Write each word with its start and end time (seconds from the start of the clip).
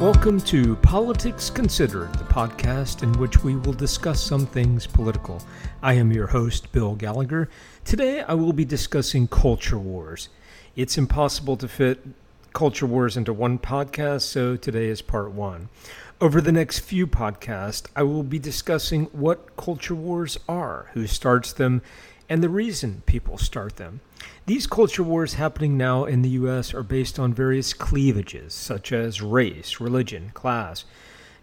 Welcome 0.00 0.40
to 0.46 0.76
Politics 0.76 1.50
Considered, 1.50 2.10
the 2.14 2.24
podcast 2.24 3.02
in 3.02 3.12
which 3.18 3.44
we 3.44 3.56
will 3.56 3.74
discuss 3.74 4.18
some 4.18 4.46
things 4.46 4.86
political. 4.86 5.42
I 5.82 5.92
am 5.92 6.10
your 6.10 6.28
host, 6.28 6.72
Bill 6.72 6.94
Gallagher. 6.94 7.50
Today 7.84 8.22
I 8.22 8.32
will 8.32 8.54
be 8.54 8.64
discussing 8.64 9.28
culture 9.28 9.78
wars. 9.78 10.30
It's 10.74 10.96
impossible 10.96 11.58
to 11.58 11.68
fit 11.68 12.00
culture 12.54 12.86
wars 12.86 13.18
into 13.18 13.34
one 13.34 13.58
podcast, 13.58 14.22
so 14.22 14.56
today 14.56 14.86
is 14.86 15.02
part 15.02 15.32
one. 15.32 15.68
Over 16.18 16.40
the 16.40 16.50
next 16.50 16.78
few 16.78 17.06
podcasts, 17.06 17.86
I 17.94 18.02
will 18.04 18.22
be 18.22 18.38
discussing 18.38 19.04
what 19.12 19.54
culture 19.58 19.94
wars 19.94 20.38
are, 20.48 20.86
who 20.94 21.06
starts 21.06 21.52
them, 21.52 21.82
and 22.26 22.42
the 22.42 22.48
reason 22.48 23.02
people 23.04 23.36
start 23.36 23.76
them. 23.76 24.00
These 24.50 24.66
culture 24.66 25.04
wars 25.04 25.34
happening 25.34 25.76
now 25.76 26.06
in 26.06 26.22
the 26.22 26.30
U.S. 26.30 26.74
are 26.74 26.82
based 26.82 27.20
on 27.20 27.32
various 27.32 27.72
cleavages, 27.72 28.52
such 28.52 28.90
as 28.90 29.22
race, 29.22 29.78
religion, 29.78 30.32
class, 30.34 30.84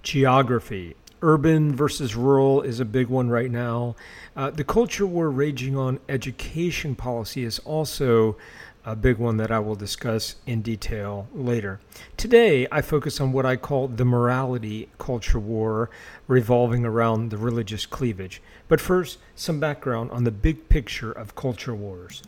geography. 0.04 0.94
Urban 1.22 1.74
versus 1.74 2.18
rural 2.18 2.62
is 2.62 2.82
a 2.82 2.84
big 2.84 3.08
one 3.08 3.30
right 3.30 3.50
now. 3.50 3.96
Uh, 4.36 4.50
the 4.50 4.66
culture 4.66 5.06
war 5.06 5.32
raging 5.32 5.78
on 5.78 6.02
education 6.10 6.96
policy 6.96 7.46
is 7.46 7.60
also 7.60 8.36
a 8.84 8.94
big 8.94 9.20
one 9.20 9.38
that 9.38 9.52
I 9.52 9.60
will 9.60 9.76
discuss 9.76 10.36
in 10.46 10.62
detail 10.62 11.30
later. 11.34 11.80
Today, 12.18 12.68
I 12.74 12.82
focus 12.82 13.22
on 13.22 13.32
what 13.32 13.46
I 13.46 13.56
call 13.56 13.88
the 13.88 14.04
morality 14.04 14.90
culture 14.98 15.40
war 15.40 15.90
revolving 16.28 16.84
around 16.86 17.30
the 17.30 17.38
religious 17.38 17.86
cleavage. 17.86 18.42
But 18.68 18.82
first, 18.82 19.18
some 19.34 19.62
background 19.62 20.12
on 20.12 20.26
the 20.26 20.32
big 20.32 20.68
picture 20.68 21.14
of 21.14 21.36
culture 21.36 21.74
wars. 21.74 22.22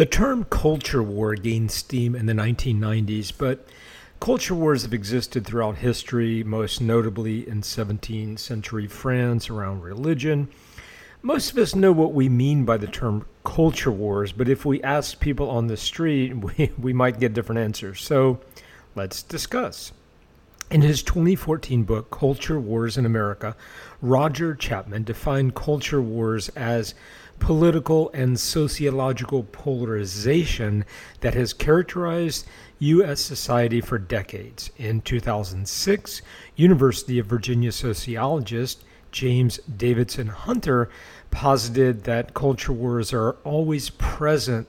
The 0.00 0.06
term 0.06 0.44
culture 0.44 1.02
war 1.02 1.34
gained 1.34 1.70
steam 1.70 2.14
in 2.14 2.24
the 2.24 2.32
1990s, 2.32 3.34
but 3.36 3.68
culture 4.18 4.54
wars 4.54 4.80
have 4.84 4.94
existed 4.94 5.44
throughout 5.44 5.76
history, 5.76 6.42
most 6.42 6.80
notably 6.80 7.46
in 7.46 7.60
17th 7.60 8.38
century 8.38 8.86
France 8.86 9.50
around 9.50 9.82
religion. 9.82 10.48
Most 11.20 11.52
of 11.52 11.58
us 11.58 11.74
know 11.74 11.92
what 11.92 12.14
we 12.14 12.30
mean 12.30 12.64
by 12.64 12.78
the 12.78 12.86
term 12.86 13.26
culture 13.44 13.92
wars, 13.92 14.32
but 14.32 14.48
if 14.48 14.64
we 14.64 14.82
ask 14.82 15.20
people 15.20 15.50
on 15.50 15.66
the 15.66 15.76
street, 15.76 16.34
we, 16.56 16.72
we 16.78 16.94
might 16.94 17.20
get 17.20 17.34
different 17.34 17.58
answers. 17.58 18.00
So 18.00 18.40
let's 18.94 19.22
discuss. 19.22 19.92
In 20.70 20.80
his 20.80 21.02
2014 21.02 21.82
book, 21.82 22.10
Culture 22.10 22.58
Wars 22.58 22.96
in 22.96 23.04
America, 23.04 23.54
Roger 24.00 24.54
Chapman 24.54 25.02
defined 25.02 25.54
culture 25.54 26.00
wars 26.00 26.48
as 26.50 26.94
political 27.40 28.10
and 28.12 28.38
sociological 28.38 29.42
polarization 29.44 30.84
that 31.20 31.34
has 31.34 31.52
characterized 31.52 32.46
U.S. 32.78 33.20
society 33.20 33.80
for 33.80 33.98
decades. 33.98 34.70
In 34.78 35.00
2006, 35.00 36.22
University 36.54 37.18
of 37.18 37.26
Virginia 37.26 37.72
sociologist 37.72 38.84
James 39.10 39.58
Davidson 39.76 40.28
Hunter 40.28 40.88
posited 41.30 42.04
that 42.04 42.34
culture 42.34 42.72
wars 42.72 43.12
are 43.12 43.32
always 43.44 43.90
present 43.90 44.68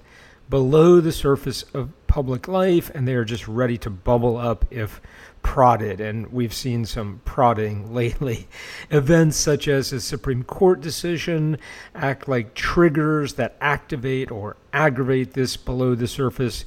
below 0.49 0.99
the 0.99 1.11
surface 1.11 1.63
of 1.73 1.91
public 2.07 2.47
life 2.47 2.91
and 2.93 3.07
they 3.07 3.13
are 3.13 3.23
just 3.23 3.47
ready 3.47 3.77
to 3.77 3.89
bubble 3.89 4.37
up 4.37 4.65
if 4.69 4.99
prodded, 5.41 5.99
and 5.99 6.31
we've 6.31 6.53
seen 6.53 6.85
some 6.85 7.21
prodding 7.25 7.93
lately. 7.93 8.47
Events 8.89 9.37
such 9.37 9.67
as 9.67 9.91
a 9.91 10.01
Supreme 10.01 10.43
Court 10.43 10.81
decision 10.81 11.57
act 11.95 12.27
like 12.27 12.53
triggers 12.53 13.33
that 13.33 13.55
activate 13.61 14.31
or 14.31 14.57
aggravate 14.73 15.33
this 15.33 15.57
below 15.57 15.95
the 15.95 16.07
surface 16.07 16.65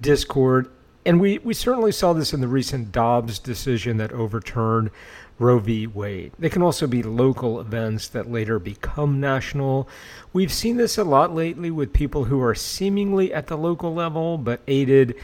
discord. 0.00 0.70
And 1.06 1.20
we, 1.20 1.38
we 1.38 1.52
certainly 1.52 1.92
saw 1.92 2.12
this 2.12 2.32
in 2.32 2.40
the 2.40 2.48
recent 2.48 2.90
Dobbs 2.90 3.38
decision 3.38 3.98
that 3.98 4.12
overturned 4.12 4.90
Roe 5.38 5.58
v. 5.58 5.86
Wade. 5.86 6.32
They 6.38 6.48
can 6.48 6.62
also 6.62 6.86
be 6.86 7.02
local 7.02 7.60
events 7.60 8.08
that 8.08 8.30
later 8.30 8.58
become 8.58 9.20
national. 9.20 9.88
We've 10.32 10.52
seen 10.52 10.76
this 10.76 10.96
a 10.96 11.04
lot 11.04 11.34
lately 11.34 11.70
with 11.70 11.92
people 11.92 12.24
who 12.24 12.40
are 12.40 12.54
seemingly 12.54 13.34
at 13.34 13.48
the 13.48 13.56
local 13.56 13.92
level 13.92 14.38
but 14.38 14.60
aided 14.68 15.16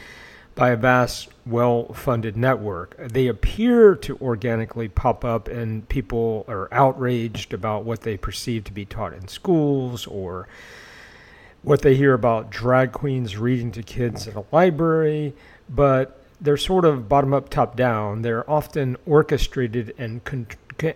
by 0.54 0.70
a 0.70 0.76
vast, 0.76 1.28
well 1.46 1.92
funded 1.92 2.36
network. 2.36 2.96
They 2.98 3.26
appear 3.26 3.94
to 3.96 4.18
organically 4.18 4.88
pop 4.88 5.24
up, 5.24 5.48
and 5.48 5.88
people 5.88 6.44
are 6.48 6.68
outraged 6.72 7.54
about 7.54 7.84
what 7.84 8.02
they 8.02 8.16
perceive 8.16 8.64
to 8.64 8.72
be 8.72 8.84
taught 8.84 9.12
in 9.12 9.28
schools 9.28 10.06
or 10.06 10.48
what 11.62 11.82
they 11.82 11.94
hear 11.94 12.14
about 12.14 12.50
drag 12.50 12.92
queens 12.92 13.36
reading 13.36 13.70
to 13.72 13.82
kids 13.82 14.26
at 14.26 14.34
a 14.34 14.44
library. 14.52 15.34
But 15.68 16.20
they're 16.40 16.56
sort 16.56 16.84
of 16.84 17.08
bottom 17.08 17.34
up, 17.34 17.50
top 17.50 17.76
down. 17.76 18.22
They're 18.22 18.48
often 18.48 18.96
orchestrated 19.06 19.94
and 19.98 20.24
con- 20.24 20.46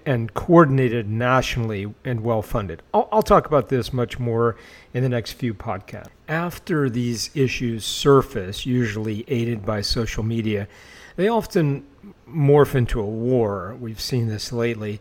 and 0.05 0.35
coordinated 0.35 1.09
nationally 1.09 1.93
and 2.05 2.21
well 2.23 2.43
funded. 2.43 2.83
I'll, 2.93 3.09
I'll, 3.13 3.23
talk 3.23 3.47
about 3.47 3.69
this 3.69 3.93
much 3.93 4.19
more 4.19 4.57
in 4.93 5.03
the 5.03 5.09
next 5.09 5.33
few 5.33 5.55
podcasts. 5.55 6.09
After 6.29 6.89
these 6.89 7.31
issues 7.35 7.85
surface, 7.85 8.67
usually 8.67 9.25
aided 9.29 9.65
by 9.65 9.81
social 9.81 10.23
media, 10.23 10.69
they 11.17 11.29
often 11.29 11.87
morph 12.29 12.75
into 12.75 13.01
a 13.01 13.05
war. 13.05 13.77
We've 13.79 14.01
seen 14.01 14.29
this 14.29 14.53
lately. 14.53 15.01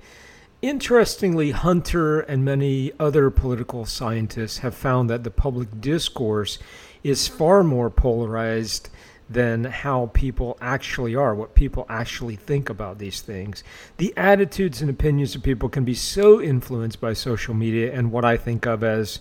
Interestingly, 0.61 1.51
Hunter 1.51 2.21
and 2.21 2.45
many 2.45 2.93
other 2.99 3.29
political 3.29 3.85
scientists 3.85 4.59
have 4.59 4.75
found 4.75 5.09
that 5.09 5.23
the 5.23 5.31
public 5.31 5.81
discourse 5.81 6.57
is 7.03 7.27
far 7.27 7.63
more 7.63 7.89
polarized 7.89 8.89
than 9.33 9.65
how 9.65 10.09
people 10.13 10.57
actually 10.61 11.15
are, 11.15 11.35
what 11.35 11.55
people 11.55 11.85
actually 11.89 12.35
think 12.35 12.69
about 12.69 12.99
these 12.99 13.21
things. 13.21 13.63
The 13.97 14.13
attitudes 14.15 14.81
and 14.81 14.89
opinions 14.89 15.35
of 15.35 15.43
people 15.43 15.69
can 15.69 15.83
be 15.83 15.95
so 15.95 16.41
influenced 16.41 17.01
by 17.01 17.13
social 17.13 17.53
media 17.53 17.93
and 17.93 18.11
what 18.11 18.25
I 18.25 18.37
think 18.37 18.65
of 18.65 18.83
as 18.83 19.19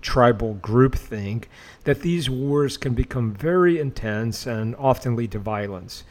tribal 0.00 0.54
groupthink 0.62 1.44
that 1.84 2.00
these 2.00 2.30
wars 2.30 2.76
can 2.76 2.94
become 2.94 3.32
very 3.32 3.78
intense 3.78 4.46
and 4.46 4.74
often 4.76 5.16
lead 5.16 5.32
to 5.32 5.38
violence. 5.38 6.04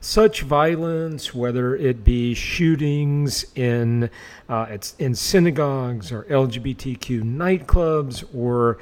Such 0.00 0.42
violence, 0.42 1.34
whether 1.34 1.74
it 1.74 2.04
be 2.04 2.32
shootings 2.34 3.44
in 3.56 4.10
uh, 4.48 4.78
in 4.98 5.16
synagogues 5.16 6.12
or 6.12 6.22
LGBTQ 6.24 7.22
nightclubs 7.22 8.24
or 8.32 8.78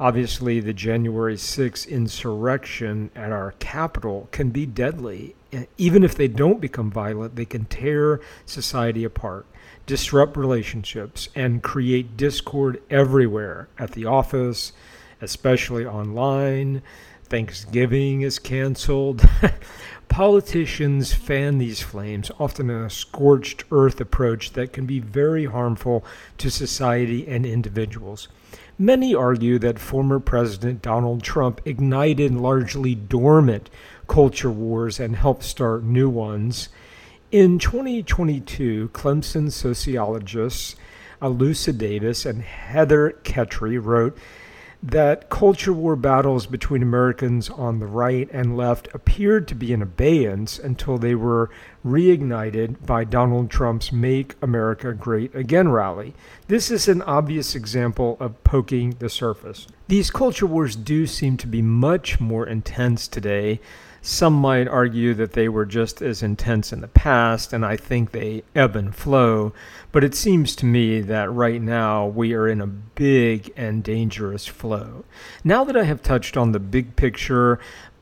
Obviously, 0.00 0.60
the 0.60 0.72
January 0.72 1.34
6th 1.34 1.88
insurrection 1.88 3.10
at 3.16 3.32
our 3.32 3.52
capital 3.58 4.28
can 4.30 4.50
be 4.50 4.64
deadly. 4.64 5.34
Even 5.76 6.04
if 6.04 6.14
they 6.14 6.28
don't 6.28 6.60
become 6.60 6.88
violent, 6.90 7.34
they 7.34 7.44
can 7.44 7.64
tear 7.64 8.20
society 8.46 9.02
apart, 9.02 9.44
disrupt 9.86 10.36
relationships, 10.36 11.28
and 11.34 11.64
create 11.64 12.16
discord 12.16 12.80
everywhere 12.88 13.68
at 13.76 13.92
the 13.92 14.04
office, 14.04 14.72
especially 15.20 15.84
online. 15.84 16.80
Thanksgiving 17.24 18.22
is 18.22 18.38
canceled. 18.38 19.28
Politicians 20.08 21.12
fan 21.12 21.58
these 21.58 21.82
flames, 21.82 22.30
often 22.38 22.70
in 22.70 22.82
a 22.84 22.90
scorched 22.90 23.64
earth 23.72 24.00
approach 24.00 24.52
that 24.52 24.72
can 24.72 24.86
be 24.86 25.00
very 25.00 25.46
harmful 25.46 26.04
to 26.38 26.50
society 26.50 27.26
and 27.26 27.44
individuals. 27.44 28.28
Many 28.80 29.12
argue 29.12 29.58
that 29.58 29.80
former 29.80 30.20
President 30.20 30.82
Donald 30.82 31.24
Trump 31.24 31.60
ignited 31.64 32.32
largely 32.32 32.94
dormant 32.94 33.68
culture 34.06 34.52
wars 34.52 35.00
and 35.00 35.16
helped 35.16 35.42
start 35.42 35.82
new 35.82 36.08
ones. 36.08 36.68
In 37.32 37.58
2022, 37.58 38.90
Clemson 38.90 39.50
sociologists 39.50 40.76
Alusa 41.20 41.76
Davis 41.76 42.24
and 42.24 42.40
Heather 42.40 43.18
Ketry 43.24 43.84
wrote 43.84 44.16
that 44.82 45.28
culture 45.28 45.72
war 45.72 45.96
battles 45.96 46.46
between 46.46 46.82
Americans 46.82 47.50
on 47.50 47.80
the 47.80 47.86
right 47.86 48.28
and 48.32 48.56
left 48.56 48.88
appeared 48.94 49.48
to 49.48 49.54
be 49.54 49.72
in 49.72 49.82
abeyance 49.82 50.58
until 50.58 50.98
they 50.98 51.14
were 51.14 51.50
reignited 51.84 52.86
by 52.86 53.02
Donald 53.02 53.50
Trump's 53.50 53.90
Make 53.90 54.36
America 54.40 54.92
Great 54.92 55.34
Again 55.34 55.70
rally. 55.70 56.14
This 56.46 56.70
is 56.70 56.86
an 56.86 57.02
obvious 57.02 57.54
example 57.54 58.16
of 58.20 58.42
poking 58.44 58.96
the 59.00 59.08
surface. 59.08 59.66
These 59.88 60.10
culture 60.10 60.46
wars 60.46 60.76
do 60.76 61.06
seem 61.06 61.36
to 61.38 61.46
be 61.46 61.62
much 61.62 62.20
more 62.20 62.46
intense 62.46 63.08
today 63.08 63.60
some 64.00 64.34
might 64.34 64.68
argue 64.68 65.12
that 65.14 65.32
they 65.32 65.48
were 65.48 65.66
just 65.66 66.00
as 66.00 66.22
intense 66.22 66.72
in 66.72 66.80
the 66.80 66.88
past, 66.88 67.52
and 67.52 67.64
I 67.64 67.76
think 67.76 68.12
they 68.12 68.44
ebb 68.54 68.76
and 68.76 68.94
flow. 68.94 69.52
But 69.90 70.04
it 70.04 70.14
seems 70.14 70.54
to 70.56 70.66
me 70.66 71.00
that 71.00 71.32
right 71.32 71.60
now 71.60 72.06
we 72.06 72.32
are 72.34 72.48
in 72.48 72.60
a 72.60 72.66
big 72.66 73.52
and 73.56 73.82
dangerous 73.82 74.46
flow. 74.46 75.04
Now 75.42 75.64
that 75.64 75.76
I 75.76 75.84
have 75.84 76.02
touched 76.02 76.36
on 76.36 76.52
the 76.52 76.60
big 76.60 76.96
picture, 76.96 77.58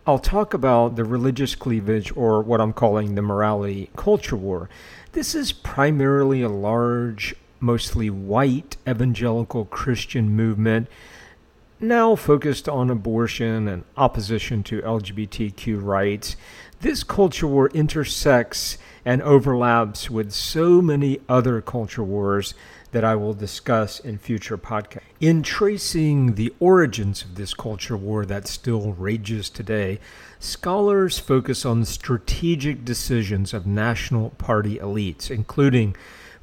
I'll 0.07 0.19
talk 0.19 0.55
about 0.55 0.97
the 0.97 1.05
religious 1.05 1.55
cleavage, 1.55 2.17
or 2.17 2.41
what 2.41 2.61
I'm 2.61 2.73
calling 2.73 3.15
the 3.15 3.23
morality 3.23 3.91
culture 3.97 4.37
war. 4.37 4.69
This 5.13 5.35
is 5.35 5.51
primarily 5.51 6.43
a 6.43 6.49
large, 6.49 7.35
mostly 7.59 8.11
white 8.11 8.77
evangelical 8.87 9.65
Christian 9.65 10.31
movement 10.31 10.89
now 11.81 12.15
focused 12.15 12.69
on 12.69 12.91
abortion 12.91 13.69
and 13.69 13.85
opposition 13.97 14.63
to 14.65 14.81
LGBTQ 14.83 15.83
rights. 15.83 16.37
This 16.81 17.03
culture 17.03 17.47
war 17.47 17.69
intersects 17.69 18.79
and 19.05 19.23
overlaps 19.23 20.11
with 20.11 20.33
so 20.33 20.83
many 20.83 21.21
other 21.29 21.61
culture 21.61 22.03
wars 22.03 22.55
that 22.93 23.05
I 23.05 23.15
will 23.15 23.35
discuss 23.35 24.01
in 24.01 24.19
future 24.19 24.57
podcasts. 24.57 25.03
In 25.21 25.43
tracing 25.43 26.35
the 26.35 26.55
origins 26.61 27.23
of 27.23 27.35
this 27.35 27.53
culture 27.53 27.97
war 27.97 28.25
that 28.25 28.49
still 28.49 28.93
rages 28.93 29.51
today, 29.51 29.99
scholars 30.39 31.19
focus 31.19 31.65
on 31.67 31.85
strategic 31.85 32.85
decisions 32.85 33.53
of 33.53 33.67
national 33.67 34.31
party 34.31 34.79
elites, 34.79 35.31
including 35.31 35.95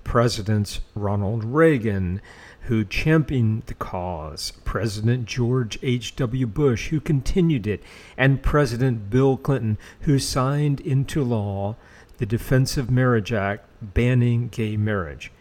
Presidents 0.03 0.81
Ronald 0.95 1.43
Reagan, 1.43 2.21
who 2.63 2.85
championed 2.85 3.63
the 3.65 3.73
cause, 3.73 4.53
President 4.63 5.25
George 5.25 5.77
H.W. 5.83 6.47
Bush, 6.47 6.89
who 6.89 6.99
continued 6.99 7.67
it, 7.67 7.83
and 8.17 8.41
President 8.41 9.09
Bill 9.09 9.35
Clinton, 9.37 9.77
who 10.01 10.17
signed 10.17 10.79
into 10.79 11.23
law 11.23 11.75
the 12.17 12.25
Defense 12.25 12.77
of 12.77 12.89
Marriage 12.89 13.33
Act 13.33 13.65
banning 13.81 14.47
gay 14.47 14.77
marriage. 14.77 15.31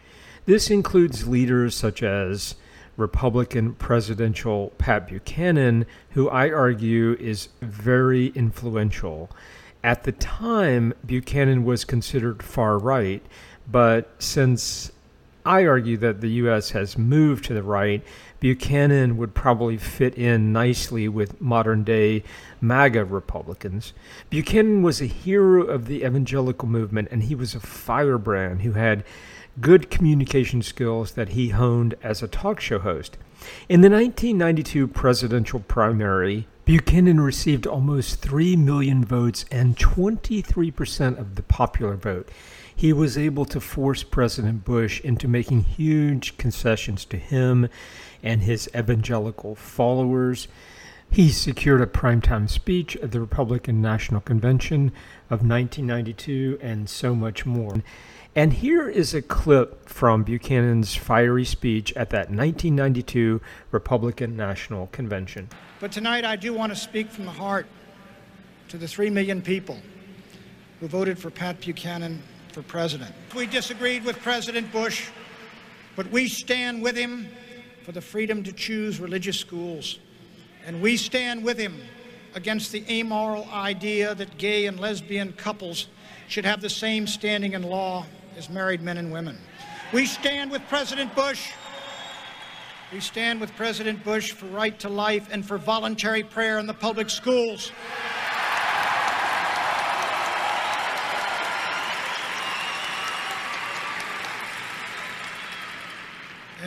This 0.45 0.69
includes 0.69 1.27
leaders 1.27 1.75
such 1.75 2.03
as 2.03 2.55
Republican 2.97 3.73
presidential 3.75 4.73
Pat 4.77 5.07
Buchanan, 5.07 5.85
who 6.11 6.29
I 6.29 6.51
argue 6.51 7.13
is 7.19 7.49
very 7.61 8.27
influential. 8.35 9.29
At 9.83 10.03
the 10.03 10.11
time, 10.11 10.93
Buchanan 11.05 11.63
was 11.63 11.85
considered 11.85 12.43
far 12.43 12.77
right, 12.77 13.23
but 13.69 14.11
since 14.19 14.91
I 15.45 15.65
argue 15.65 15.97
that 15.97 16.21
the 16.21 16.31
U.S. 16.31 16.71
has 16.71 16.97
moved 16.97 17.45
to 17.45 17.53
the 17.53 17.63
right. 17.63 18.03
Buchanan 18.39 19.17
would 19.17 19.33
probably 19.33 19.77
fit 19.77 20.15
in 20.15 20.53
nicely 20.53 21.07
with 21.07 21.41
modern 21.41 21.83
day 21.83 22.23
MAGA 22.61 23.05
Republicans. 23.05 23.93
Buchanan 24.29 24.83
was 24.83 25.01
a 25.01 25.05
hero 25.05 25.63
of 25.63 25.87
the 25.87 26.03
evangelical 26.03 26.67
movement, 26.67 27.09
and 27.11 27.23
he 27.23 27.35
was 27.35 27.55
a 27.55 27.59
firebrand 27.59 28.61
who 28.61 28.73
had 28.73 29.03
good 29.61 29.89
communication 29.89 30.61
skills 30.61 31.11
that 31.11 31.29
he 31.29 31.49
honed 31.49 31.95
as 32.01 32.23
a 32.23 32.27
talk 32.27 32.59
show 32.59 32.79
host. 32.79 33.17
In 33.69 33.81
the 33.81 33.89
1992 33.89 34.87
presidential 34.87 35.59
primary, 35.59 36.47
Buchanan 36.65 37.19
received 37.19 37.67
almost 37.67 38.21
3 38.21 38.55
million 38.55 39.03
votes 39.03 39.45
and 39.51 39.75
23% 39.75 41.19
of 41.19 41.35
the 41.35 41.43
popular 41.43 41.95
vote 41.95 42.29
he 42.83 42.91
was 42.91 43.17
able 43.17 43.45
to 43.45 43.61
force 43.61 44.03
President 44.03 44.65
Bush 44.65 44.99
into 45.05 45.25
making 45.25 45.63
huge 45.63 46.37
concessions 46.37 47.05
to 47.05 47.15
him 47.15 47.69
and 48.21 48.41
his 48.41 48.69
evangelical 48.75 49.55
followers. 49.55 50.49
He 51.09 51.29
secured 51.29 51.79
a 51.79 51.85
primetime 51.85 52.49
speech 52.49 52.97
at 52.97 53.13
the 53.13 53.21
Republican 53.21 53.81
National 53.81 54.19
Convention 54.19 54.91
of 55.29 55.47
1992 55.47 56.59
and 56.61 56.89
so 56.89 57.15
much 57.15 57.45
more. 57.45 57.81
And 58.35 58.51
here 58.51 58.89
is 58.89 59.13
a 59.13 59.21
clip 59.21 59.87
from 59.87 60.23
Buchanan's 60.23 60.93
fiery 60.93 61.45
speech 61.45 61.93
at 61.93 62.09
that 62.09 62.31
1992 62.31 63.39
Republican 63.71 64.35
National 64.35 64.87
Convention. 64.87 65.47
But 65.79 65.93
tonight 65.93 66.25
I 66.25 66.35
do 66.35 66.53
want 66.53 66.73
to 66.73 66.75
speak 66.77 67.09
from 67.09 67.23
the 67.23 67.31
heart 67.31 67.65
to 68.67 68.77
the 68.77 68.89
three 68.89 69.09
million 69.09 69.41
people 69.41 69.79
who 70.81 70.89
voted 70.89 71.17
for 71.17 71.29
Pat 71.29 71.61
Buchanan 71.61 72.21
for 72.53 72.61
president. 72.61 73.13
We 73.35 73.47
disagreed 73.47 74.05
with 74.05 74.19
President 74.19 74.71
Bush, 74.71 75.09
but 75.95 76.09
we 76.11 76.27
stand 76.27 76.83
with 76.83 76.95
him 76.95 77.27
for 77.83 77.91
the 77.91 78.01
freedom 78.01 78.43
to 78.43 78.53
choose 78.53 78.99
religious 78.99 79.39
schools. 79.39 79.97
And 80.65 80.81
we 80.81 80.95
stand 80.95 81.43
with 81.43 81.57
him 81.57 81.81
against 82.35 82.71
the 82.71 82.85
amoral 82.89 83.47
idea 83.51 84.13
that 84.15 84.37
gay 84.37 84.67
and 84.67 84.79
lesbian 84.79 85.33
couples 85.33 85.87
should 86.27 86.45
have 86.45 86.61
the 86.61 86.69
same 86.69 87.07
standing 87.07 87.53
in 87.53 87.63
law 87.63 88.05
as 88.37 88.49
married 88.49 88.81
men 88.81 88.97
and 88.97 89.11
women. 89.11 89.37
We 89.91 90.05
stand 90.05 90.51
with 90.51 90.61
President 90.69 91.13
Bush. 91.15 91.51
We 92.91 92.99
stand 92.99 93.41
with 93.41 93.55
President 93.55 94.03
Bush 94.03 94.31
for 94.31 94.45
right 94.45 94.77
to 94.79 94.89
life 94.89 95.27
and 95.31 95.43
for 95.43 95.57
voluntary 95.57 96.23
prayer 96.23 96.59
in 96.59 96.67
the 96.67 96.73
public 96.73 97.09
schools. 97.09 97.71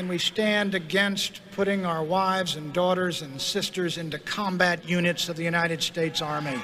And 0.06 0.11
we 0.12 0.19
stand 0.19 0.76
against 0.76 1.41
putting 1.50 1.85
our 1.85 2.00
wives 2.00 2.55
and 2.55 2.73
daughters 2.73 3.23
and 3.23 3.41
sisters 3.41 3.99
into 3.99 4.20
combat 4.20 4.88
units 4.88 5.29
of 5.29 5.35
the 5.35 5.43
United 5.43 5.82
States 5.82 6.23
Army. 6.23 6.56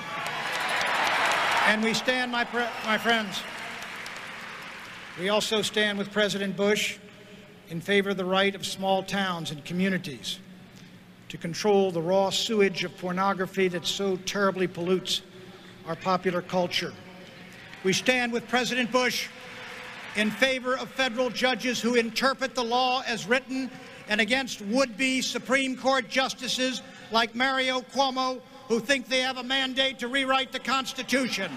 And 1.67 1.83
we 1.83 1.93
stand, 1.93 2.31
my, 2.31 2.47
my 2.87 2.97
friends, 2.97 3.43
we 5.19 5.29
also 5.29 5.61
stand 5.61 5.99
with 5.99 6.13
President 6.13 6.57
Bush 6.57 6.99
in 7.69 7.81
favor 7.81 8.11
of 8.11 8.17
the 8.17 8.25
right 8.25 8.55
of 8.55 8.65
small 8.65 9.03
towns 9.03 9.51
and 9.51 9.65
communities 9.65 10.39
to 11.29 11.37
control 11.37 11.91
the 11.91 12.01
raw 12.01 12.31
sewage 12.31 12.85
of 12.85 12.97
pornography 12.97 13.67
that 13.67 13.89
so 13.89 14.19
terribly 14.19 14.69
pollutes 14.69 15.23
our 15.89 15.97
popular 15.97 16.43
culture. 16.43 16.93
We 17.83 17.93
stand 17.93 18.33
with 18.33 18.47
President 18.47 18.93
Bush 18.93 19.27
in 20.17 20.31
favor 20.31 20.77
of 20.77 20.89
federal 20.91 21.31
judges 21.31 21.81
who 21.81 21.95
interpret 21.95 22.55
the 22.55 22.65
law 22.65 23.03
as 23.07 23.27
written 23.27 23.71
and 24.09 24.21
against 24.21 24.61
would-be 24.63 25.23
Supreme 25.23 25.77
Court 25.77 26.09
justices 26.09 26.83
like 27.11 27.35
Mario 27.35 27.81
Cuomo 27.81 28.41
who 28.69 28.81
think 28.81 29.09
they 29.09 29.21
have 29.21 29.37
a 29.37 29.43
mandate 29.43 29.99
to 29.99 30.09
rewrite 30.09 30.53
the 30.53 30.59
Constitution. 30.59 31.51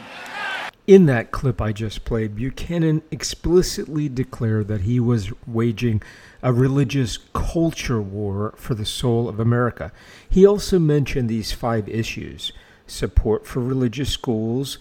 In 0.88 1.06
that 1.08 1.32
clip 1.32 1.62
I 1.62 1.72
just 1.72 2.06
played, 2.06 2.36
Buchanan 2.36 3.02
explicitly 3.10 4.08
declared 4.08 4.68
that 4.68 4.82
he 4.82 5.00
was 5.00 5.32
waging 5.48 6.02
a 6.44 6.54
religious 6.54 7.18
culture 7.34 8.02
war 8.02 8.54
for 8.58 8.76
the 8.76 8.86
soul 8.86 9.28
of 9.28 9.40
America. 9.40 9.92
He 10.30 10.46
also 10.46 10.78
mentioned 10.78 11.30
these 11.30 11.52
five 11.52 11.90
issues 11.90 12.52
support 12.88 13.48
for 13.48 13.62
religious 13.62 14.12
schools, 14.12 14.78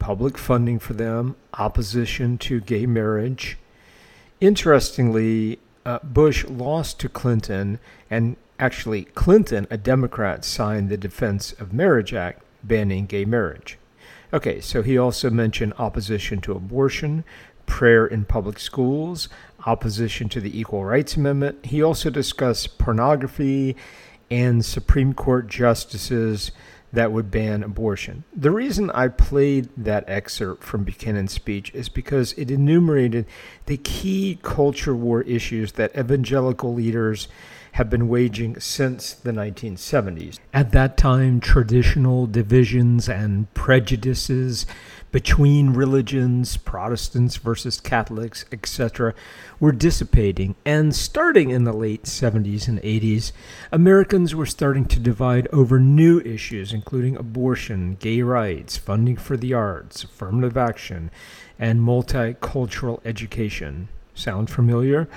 public 0.00 0.36
funding 0.36 0.80
for 0.80 0.94
them, 0.94 1.36
opposition 1.54 2.36
to 2.38 2.60
gay 2.60 2.86
marriage. 2.86 3.56
Interestingly, 4.40 5.60
uh, 5.86 6.00
Bush 6.02 6.44
lost 6.46 6.98
to 7.00 7.08
Clinton, 7.08 7.78
and 8.10 8.36
actually, 8.58 9.04
Clinton, 9.04 9.68
a 9.70 9.76
Democrat, 9.76 10.44
signed 10.44 10.88
the 10.88 10.96
Defense 10.96 11.52
of 11.52 11.72
Marriage 11.72 12.12
Act 12.12 12.42
banning 12.64 13.06
gay 13.06 13.24
marriage. 13.24 13.78
Okay, 14.32 14.60
so 14.60 14.82
he 14.82 14.98
also 14.98 15.30
mentioned 15.30 15.74
opposition 15.78 16.40
to 16.40 16.52
abortion, 16.52 17.24
prayer 17.66 18.06
in 18.06 18.24
public 18.24 18.58
schools, 18.58 19.28
opposition 19.66 20.28
to 20.30 20.40
the 20.40 20.58
Equal 20.58 20.84
Rights 20.84 21.16
Amendment. 21.16 21.66
He 21.66 21.82
also 21.82 22.10
discussed 22.10 22.78
pornography 22.78 23.76
and 24.30 24.64
Supreme 24.64 25.12
Court 25.12 25.48
justices 25.48 26.52
that 26.92 27.12
would 27.12 27.30
ban 27.30 27.62
abortion. 27.62 28.24
The 28.34 28.50
reason 28.50 28.90
I 28.90 29.08
played 29.08 29.68
that 29.76 30.04
excerpt 30.08 30.64
from 30.64 30.84
Buchanan's 30.84 31.32
speech 31.32 31.72
is 31.74 31.88
because 31.88 32.32
it 32.34 32.50
enumerated 32.50 33.26
the 33.66 33.76
key 33.76 34.38
culture 34.42 34.94
war 34.94 35.22
issues 35.22 35.72
that 35.72 35.96
evangelical 35.96 36.74
leaders 36.74 37.28
have 37.72 37.88
been 37.88 38.08
waging 38.08 38.58
since 38.58 39.12
the 39.12 39.30
1970s. 39.30 40.38
At 40.52 40.72
that 40.72 40.96
time, 40.96 41.40
traditional 41.40 42.26
divisions 42.26 43.08
and 43.08 43.52
prejudices 43.54 44.66
between 45.12 45.70
religions, 45.70 46.56
Protestants 46.56 47.36
versus 47.36 47.80
Catholics, 47.80 48.44
etc., 48.52 49.14
were 49.58 49.72
dissipating. 49.72 50.54
And 50.64 50.94
starting 50.94 51.50
in 51.50 51.64
the 51.64 51.72
late 51.72 52.04
70s 52.04 52.68
and 52.68 52.80
80s, 52.82 53.32
Americans 53.72 54.34
were 54.34 54.46
starting 54.46 54.84
to 54.86 55.00
divide 55.00 55.48
over 55.52 55.80
new 55.80 56.20
issues, 56.20 56.72
including 56.72 57.16
abortion, 57.16 57.96
gay 57.98 58.22
rights, 58.22 58.76
funding 58.76 59.16
for 59.16 59.36
the 59.36 59.52
arts, 59.52 60.04
affirmative 60.04 60.56
action, 60.56 61.10
and 61.58 61.80
multicultural 61.80 63.00
education. 63.04 63.88
Sound 64.14 64.50
familiar? 64.50 65.08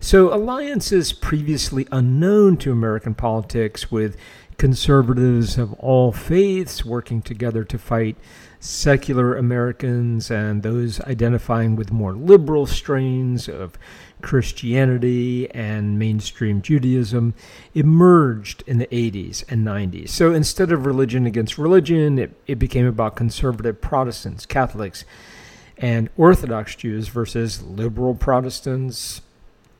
So, 0.00 0.32
alliances 0.32 1.12
previously 1.12 1.86
unknown 1.92 2.56
to 2.58 2.72
American 2.72 3.14
politics 3.14 3.90
with 3.90 4.16
conservatives 4.58 5.56
of 5.56 5.72
all 5.74 6.12
faiths 6.12 6.84
working 6.84 7.22
together 7.22 7.62
to 7.64 7.78
fight 7.78 8.16
secular 8.60 9.36
Americans 9.36 10.30
and 10.30 10.62
those 10.62 11.00
identifying 11.02 11.76
with 11.76 11.92
more 11.92 12.12
liberal 12.12 12.66
strains 12.66 13.48
of 13.48 13.78
Christianity 14.20 15.50
and 15.52 15.98
mainstream 15.98 16.60
Judaism 16.60 17.34
emerged 17.74 18.64
in 18.66 18.78
the 18.78 18.86
80s 18.88 19.44
and 19.48 19.66
90s. 19.66 20.08
So 20.08 20.32
instead 20.32 20.72
of 20.72 20.86
religion 20.86 21.26
against 21.26 21.56
religion, 21.56 22.18
it, 22.18 22.32
it 22.46 22.58
became 22.58 22.86
about 22.86 23.16
conservative 23.16 23.80
Protestants, 23.80 24.44
Catholics, 24.44 25.04
and 25.76 26.10
Orthodox 26.16 26.74
Jews 26.74 27.08
versus 27.08 27.62
liberal 27.62 28.16
Protestants, 28.16 29.22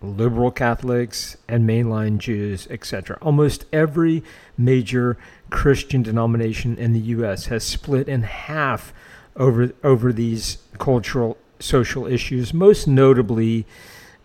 liberal 0.00 0.52
Catholics, 0.52 1.36
and 1.48 1.68
mainline 1.68 2.18
Jews, 2.18 2.68
etc. 2.70 3.18
Almost 3.20 3.64
every 3.72 4.22
major 4.56 5.16
Christian 5.50 6.02
denomination 6.02 6.76
in 6.76 6.92
the 6.92 7.00
U.S. 7.00 7.46
has 7.46 7.64
split 7.64 8.08
in 8.08 8.22
half 8.22 8.92
over 9.36 9.72
over 9.82 10.12
these 10.12 10.58
cultural 10.78 11.38
social 11.58 12.06
issues, 12.06 12.52
most 12.52 12.86
notably 12.86 13.66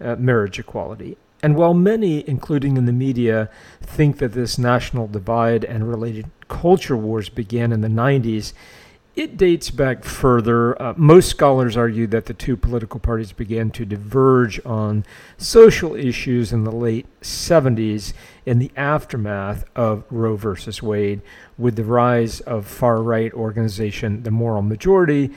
uh, 0.02 0.16
marriage 0.16 0.60
equality. 0.60 1.18
And 1.42 1.56
while 1.56 1.74
many, 1.74 2.28
including 2.28 2.78
in 2.78 2.86
the 2.86 2.94
media, 2.94 3.50
think 3.82 4.20
that 4.20 4.32
this 4.32 4.58
national 4.58 5.08
divide 5.08 5.66
and 5.66 5.90
related 5.90 6.30
culture 6.48 6.96
wars 6.96 7.28
began 7.28 7.74
in 7.74 7.82
the 7.82 7.90
90s, 7.90 8.54
it 9.16 9.38
dates 9.38 9.70
back 9.70 10.04
further. 10.04 10.80
Uh, 10.82 10.94
most 10.98 11.30
scholars 11.30 11.78
argue 11.78 12.08
that 12.08 12.26
the 12.26 12.34
two 12.34 12.58
political 12.58 13.00
parties 13.00 13.32
began 13.32 13.70
to 13.72 13.86
diverge 13.86 14.60
on 14.66 15.06
social 15.38 15.96
issues 15.96 16.52
in 16.52 16.64
the 16.64 16.72
late 16.72 17.06
70s 17.22 18.14
in 18.46 18.60
the 18.60 18.72
aftermath 18.76 19.66
of 19.76 20.04
Roe 20.10 20.36
versus 20.36 20.82
Wade, 20.82 21.22
with 21.58 21.76
the 21.76 21.84
rise 21.84 22.40
of 22.42 22.66
far 22.66 23.04
right 23.04 23.32
organization, 23.34 24.24
the 24.24 24.32
Moral 24.32 24.64
Majority, 24.64 25.32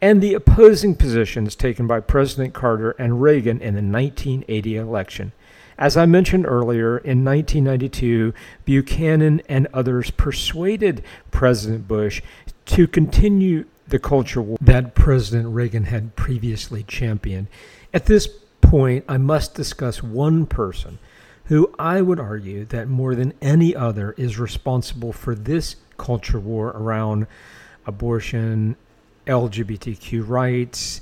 and 0.00 0.22
the 0.22 0.32
opposing 0.32 0.94
positions 0.94 1.54
taken 1.54 1.86
by 1.86 2.00
President 2.00 2.54
Carter 2.54 2.92
and 2.92 3.20
Reagan 3.20 3.60
in 3.60 3.74
the 3.74 3.82
1980 3.82 4.76
election. 4.76 5.32
As 5.80 5.96
I 5.96 6.04
mentioned 6.04 6.44
earlier, 6.46 6.98
in 6.98 7.24
1992, 7.24 8.34
Buchanan 8.66 9.40
and 9.48 9.66
others 9.72 10.10
persuaded 10.10 11.02
President 11.30 11.88
Bush 11.88 12.20
to 12.66 12.86
continue 12.86 13.64
the 13.88 13.98
culture 13.98 14.42
war 14.42 14.58
that 14.60 14.94
President 14.94 15.54
Reagan 15.54 15.84
had 15.84 16.14
previously 16.16 16.82
championed. 16.82 17.46
At 17.94 18.04
this 18.04 18.28
point, 18.60 19.06
I 19.08 19.16
must 19.16 19.54
discuss 19.54 20.02
one 20.02 20.44
person 20.44 20.98
who 21.46 21.74
I 21.78 22.02
would 22.02 22.20
argue 22.20 22.66
that 22.66 22.86
more 22.86 23.14
than 23.14 23.32
any 23.40 23.74
other 23.74 24.12
is 24.18 24.38
responsible 24.38 25.14
for 25.14 25.34
this 25.34 25.76
culture 25.96 26.38
war 26.38 26.68
around 26.68 27.26
abortion, 27.86 28.76
LGBTQ 29.26 30.28
rights, 30.28 31.00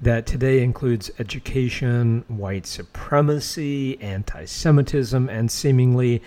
that 0.00 0.26
today 0.26 0.62
includes 0.62 1.10
education, 1.18 2.24
white 2.28 2.66
supremacy, 2.66 4.00
anti 4.00 4.44
Semitism, 4.44 5.28
and 5.28 5.50
seemingly 5.50 6.22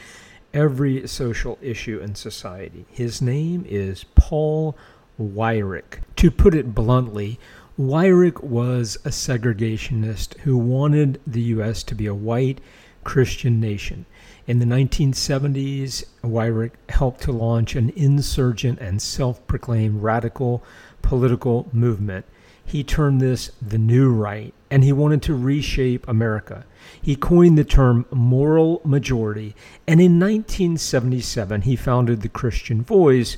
every 0.54 1.08
social 1.08 1.58
issue 1.62 2.00
in 2.00 2.16
society. 2.16 2.86
His 2.90 3.22
name 3.22 3.66
is 3.68 4.06
Paul 4.16 4.76
Weyrich. 5.20 6.00
To 6.18 6.32
put 6.32 6.56
it 6.56 6.74
bluntly, 6.74 7.40
Weyrich 7.80 8.44
was 8.44 8.98
a 9.06 9.10
segregationist 9.10 10.38
who 10.40 10.58
wanted 10.58 11.22
the 11.26 11.42
U.S. 11.42 11.84
to 11.84 11.96
be 11.96 12.08
a 12.08 12.16
white 12.16 12.60
Christian 13.04 13.60
nation. 13.60 14.06
In 14.48 14.60
the 14.60 14.66
1970s, 14.66 16.06
Weyrich 16.24 16.72
helped 16.90 17.22
to 17.22 17.32
launch 17.32 17.76
an 17.76 17.92
insurgent 17.96 18.80
and 18.80 19.02
self 19.02 19.46
proclaimed 19.48 20.02
radical 20.02 20.64
political 21.02 21.70
movement. 21.72 22.26
He 22.70 22.84
termed 22.84 23.20
this 23.20 23.50
the 23.60 23.80
New 23.80 24.12
Right, 24.12 24.54
and 24.70 24.84
he 24.84 24.94
wanted 24.94 25.24
to 25.24 25.34
reshape 25.34 26.08
America. 26.08 26.66
He 27.02 27.16
coined 27.16 27.58
the 27.58 27.64
term 27.64 28.06
moral 28.12 28.80
majority, 28.86 29.56
and 29.88 30.00
in 30.00 30.20
1977 30.20 31.64
he 31.64 31.76
founded 31.76 32.22
the 32.22 32.30
Christian 32.30 32.84
Voice, 32.84 33.38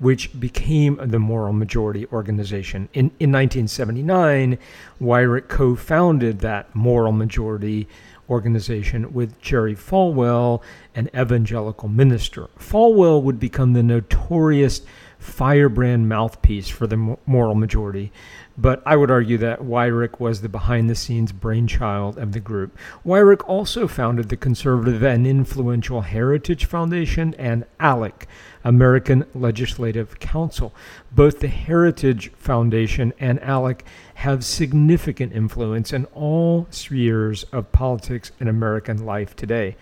which 0.00 0.40
became 0.40 0.98
the 1.00 1.20
Moral 1.20 1.52
Majority 1.52 2.06
organization. 2.06 2.88
In, 2.92 3.12
in 3.20 3.30
1979, 3.30 4.58
Weyrich 5.00 5.46
co 5.46 5.76
founded 5.76 6.40
that 6.40 6.74
Moral 6.74 7.12
Majority 7.12 7.86
organization 8.28 9.12
with 9.12 9.40
Jerry 9.40 9.76
Falwell, 9.76 10.60
an 10.96 11.08
evangelical 11.14 11.88
minister. 11.88 12.48
Falwell 12.58 13.22
would 13.22 13.38
become 13.38 13.74
the 13.74 13.82
notorious 13.84 14.80
firebrand 15.22 16.08
mouthpiece 16.08 16.68
for 16.68 16.86
the 16.86 17.16
moral 17.26 17.54
majority, 17.54 18.12
but 18.58 18.82
I 18.84 18.96
would 18.96 19.10
argue 19.10 19.38
that 19.38 19.60
Weyrich 19.60 20.18
was 20.18 20.40
the 20.40 20.48
behind 20.48 20.90
the 20.90 20.94
scenes 20.94 21.32
brainchild 21.32 22.18
of 22.18 22.32
the 22.32 22.40
group. 22.40 22.76
Weyrich 23.06 23.48
also 23.48 23.86
founded 23.86 24.28
the 24.28 24.36
conservative 24.36 25.02
and 25.02 25.26
influential 25.26 26.02
Heritage 26.02 26.64
Foundation 26.64 27.34
and 27.38 27.64
ALEC, 27.80 28.26
American 28.64 29.24
Legislative 29.32 30.18
Council. 30.18 30.74
Both 31.12 31.38
the 31.38 31.48
Heritage 31.48 32.32
Foundation 32.32 33.12
and 33.20 33.40
ALEC 33.40 33.82
have 34.14 34.44
significant 34.44 35.32
influence 35.32 35.92
in 35.92 36.04
all 36.06 36.66
spheres 36.70 37.44
of 37.52 37.72
politics 37.72 38.32
and 38.40 38.48
American 38.48 39.06
life 39.06 39.36
today. 39.36 39.76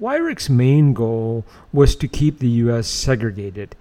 Weyrich's 0.00 0.50
main 0.50 0.94
goal 0.94 1.44
was 1.72 1.94
to 1.96 2.08
keep 2.08 2.38
the 2.38 2.48
U.S. 2.48 2.88
segregated 2.88 3.76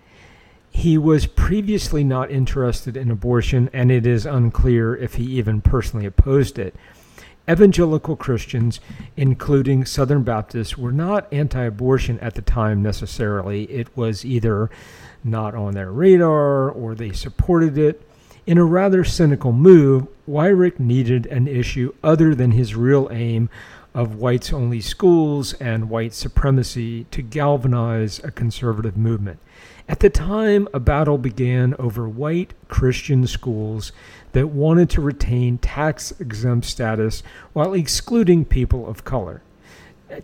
he 0.72 0.98
was 0.98 1.26
previously 1.28 2.04
not 2.04 2.32
interested 2.32 2.96
in 2.96 3.12
abortion, 3.12 3.70
and 3.74 3.92
it 3.92 4.08
is 4.08 4.26
unclear 4.26 4.96
if 4.96 5.16
he 5.16 5.26
even 5.26 5.62
personally 5.62 6.06
opposed 6.06 6.58
it. 6.58 6.74
Evangelical 7.50 8.16
Christians, 8.16 8.80
including 9.18 9.84
Southern 9.84 10.24
Baptists, 10.24 10.78
were 10.78 10.94
not 10.94 11.32
anti 11.32 11.64
abortion 11.64 12.18
at 12.20 12.36
the 12.36 12.42
time 12.42 12.82
necessarily. 12.82 13.66
It 13.66 13.96
was 13.98 14.24
either 14.24 14.70
not 15.24 15.54
on 15.56 15.74
their 15.74 15.92
radar 15.92 16.70
or 16.70 16.96
they 16.96 17.12
supported 17.12 17.78
it. 17.78 18.02
In 18.48 18.58
a 18.58 18.64
rather 18.64 19.04
cynical 19.04 19.52
move, 19.52 20.08
Weyrich 20.28 20.80
needed 20.80 21.26
an 21.28 21.48
issue 21.48 21.94
other 22.04 22.34
than 22.34 22.52
his 22.52 22.76
real 22.76 23.10
aim 23.12 23.50
of 23.94 24.16
whites 24.16 24.54
only 24.54 24.80
schools 24.80 25.54
and 25.54 25.90
white 25.90 26.14
supremacy 26.14 27.06
to 27.12 27.22
galvanize 27.22 28.20
a 28.24 28.32
conservative 28.32 28.96
movement. 28.96 29.40
At 29.90 30.00
the 30.00 30.10
time, 30.10 30.68
a 30.74 30.80
battle 30.80 31.18
began 31.18 31.76
over 31.78 32.08
white 32.08 32.54
Christian 32.70 33.28
schools 33.28 33.92
that 34.32 34.48
wanted 34.48 34.90
to 34.92 35.02
retain 35.02 35.58
tax 35.58 36.14
exempt 36.20 36.66
status 36.66 37.24
while 37.52 37.74
excluding 37.74 38.46
people 38.46 38.88
of 38.88 39.04
color. 39.04 39.42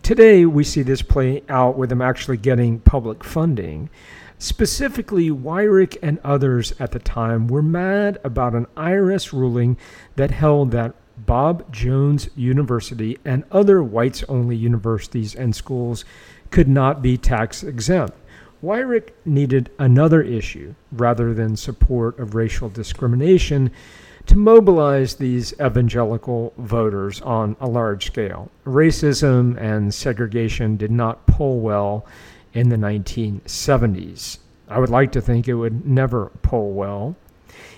Today, 0.03 0.45
we 0.45 0.63
see 0.63 0.81
this 0.81 1.01
play 1.01 1.43
out 1.49 1.77
with 1.77 1.89
them 1.89 2.01
actually 2.01 2.37
getting 2.37 2.79
public 2.79 3.23
funding. 3.23 3.89
Specifically, 4.39 5.29
Weyrich 5.29 5.97
and 6.01 6.19
others 6.23 6.73
at 6.79 6.91
the 6.91 6.99
time 6.99 7.47
were 7.47 7.61
mad 7.61 8.19
about 8.23 8.53
an 8.53 8.67
IRS 8.77 9.33
ruling 9.33 9.77
that 10.15 10.31
held 10.31 10.71
that 10.71 10.93
Bob 11.17 11.71
Jones 11.71 12.29
University 12.35 13.17
and 13.25 13.43
other 13.51 13.81
whites 13.81 14.23
only 14.29 14.55
universities 14.55 15.35
and 15.35 15.55
schools 15.55 16.05
could 16.51 16.67
not 16.67 17.01
be 17.01 17.17
tax 17.17 17.63
exempt. 17.63 18.17
Weyrich 18.63 19.09
needed 19.25 19.69
another 19.77 20.21
issue 20.21 20.73
rather 20.91 21.33
than 21.33 21.55
support 21.55 22.19
of 22.19 22.35
racial 22.35 22.69
discrimination 22.69 23.71
to 24.25 24.35
mobilize 24.35 25.15
these 25.15 25.53
evangelical 25.61 26.53
voters 26.57 27.21
on 27.21 27.55
a 27.59 27.67
large 27.67 28.05
scale. 28.05 28.51
Racism 28.65 29.59
and 29.61 29.93
segregation 29.93 30.75
did 30.75 30.91
not 30.91 31.25
pull 31.27 31.59
well 31.59 32.05
in 32.53 32.69
the 32.69 32.75
1970s. 32.75 34.39
I 34.67 34.79
would 34.79 34.89
like 34.89 35.11
to 35.13 35.21
think 35.21 35.47
it 35.47 35.53
would 35.53 35.85
never 35.85 36.31
pull 36.41 36.73
well. 36.73 37.15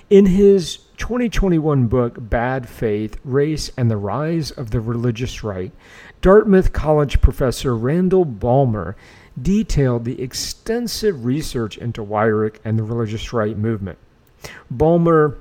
In 0.09 0.25
his 0.25 0.79
2021 0.99 1.87
book, 1.87 2.17
Bad 2.19 2.69
Faith 2.69 3.17
Race 3.23 3.71
and 3.75 3.89
the 3.89 3.97
Rise 3.97 4.51
of 4.51 4.69
the 4.69 4.79
Religious 4.79 5.43
Right, 5.43 5.71
Dartmouth 6.21 6.73
College 6.73 7.21
professor 7.21 7.75
Randall 7.75 8.25
Balmer 8.25 8.95
detailed 9.41 10.05
the 10.05 10.21
extensive 10.21 11.25
research 11.25 11.77
into 11.77 12.03
Weyrich 12.03 12.57
and 12.63 12.77
the 12.77 12.83
religious 12.83 13.31
right 13.33 13.57
movement. 13.57 13.97
Balmer 14.69 15.37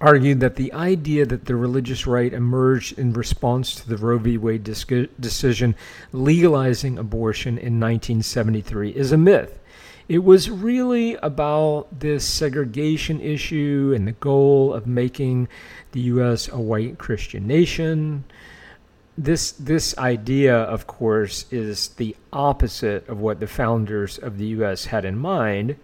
argued 0.00 0.40
that 0.40 0.56
the 0.56 0.72
idea 0.72 1.26
that 1.26 1.46
the 1.46 1.56
religious 1.56 2.06
right 2.06 2.32
emerged 2.32 2.98
in 2.98 3.12
response 3.12 3.74
to 3.74 3.88
the 3.88 3.96
Roe 3.96 4.18
v. 4.18 4.38
Wade 4.38 4.64
decision 4.64 5.74
legalizing 6.12 6.98
abortion 6.98 7.58
in 7.58 7.80
1973 7.80 8.90
is 8.90 9.12
a 9.12 9.16
myth. 9.16 9.58
It 10.08 10.22
was 10.22 10.50
really 10.50 11.14
about 11.16 11.86
this 11.98 12.24
segregation 12.24 13.20
issue 13.20 13.92
and 13.96 14.06
the 14.06 14.12
goal 14.12 14.74
of 14.74 14.86
making 14.86 15.48
the 15.92 16.00
U.S. 16.00 16.48
a 16.48 16.60
white 16.60 16.98
Christian 16.98 17.46
nation 17.46 18.24
this 19.16 19.52
this 19.52 19.96
idea, 19.96 20.56
of 20.56 20.86
course, 20.86 21.46
is 21.50 21.88
the 21.88 22.16
opposite 22.32 23.08
of 23.08 23.20
what 23.20 23.40
the 23.40 23.46
founders 23.46 24.18
of 24.18 24.38
the 24.38 24.46
U.S. 24.46 24.86
had 24.86 25.04
in 25.04 25.16
mind. 25.16 25.76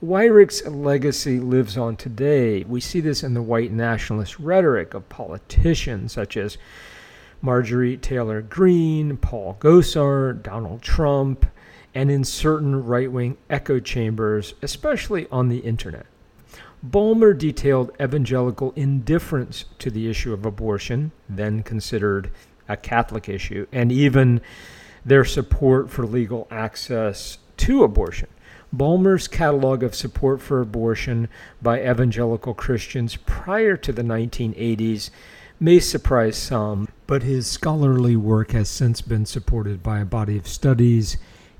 Weyrich's 0.00 0.66
legacy 0.66 1.38
lives 1.38 1.76
on 1.76 1.96
today. 1.96 2.62
We 2.64 2.80
see 2.80 3.00
this 3.00 3.22
in 3.22 3.34
the 3.34 3.42
white 3.42 3.72
nationalist 3.72 4.38
rhetoric 4.38 4.94
of 4.94 5.08
politicians 5.08 6.12
such 6.12 6.36
as 6.36 6.58
Marjorie 7.40 7.96
Taylor 7.96 8.42
Greene, 8.42 9.16
Paul 9.16 9.56
Gosar, 9.58 10.42
Donald 10.42 10.82
Trump, 10.82 11.46
and 11.96 12.10
in 12.10 12.22
certain 12.22 12.84
right 12.84 13.10
wing 13.10 13.38
echo 13.48 13.80
chambers, 13.80 14.52
especially 14.60 15.26
on 15.32 15.48
the 15.48 15.60
internet. 15.60 16.04
Balmer 16.82 17.32
detailed 17.32 17.90
evangelical 17.98 18.74
indifference 18.76 19.64
to 19.78 19.90
the 19.90 20.10
issue 20.10 20.34
of 20.34 20.44
abortion, 20.44 21.10
then 21.26 21.62
considered 21.62 22.30
a 22.68 22.76
Catholic 22.76 23.30
issue, 23.30 23.66
and 23.72 23.90
even 23.90 24.42
their 25.06 25.24
support 25.24 25.88
for 25.88 26.04
legal 26.04 26.46
access 26.50 27.38
to 27.56 27.82
abortion. 27.82 28.28
Balmer's 28.74 29.26
catalog 29.26 29.82
of 29.82 29.94
support 29.94 30.42
for 30.42 30.60
abortion 30.60 31.30
by 31.62 31.80
evangelical 31.80 32.52
Christians 32.52 33.16
prior 33.16 33.74
to 33.78 33.90
the 33.90 34.02
1980s 34.02 35.08
may 35.58 35.80
surprise 35.80 36.36
some, 36.36 36.88
but 37.06 37.22
his 37.22 37.46
scholarly 37.46 38.16
work 38.16 38.50
has 38.50 38.68
since 38.68 39.00
been 39.00 39.24
supported 39.24 39.82
by 39.82 40.00
a 40.00 40.04
body 40.04 40.36
of 40.36 40.46
studies 40.46 41.16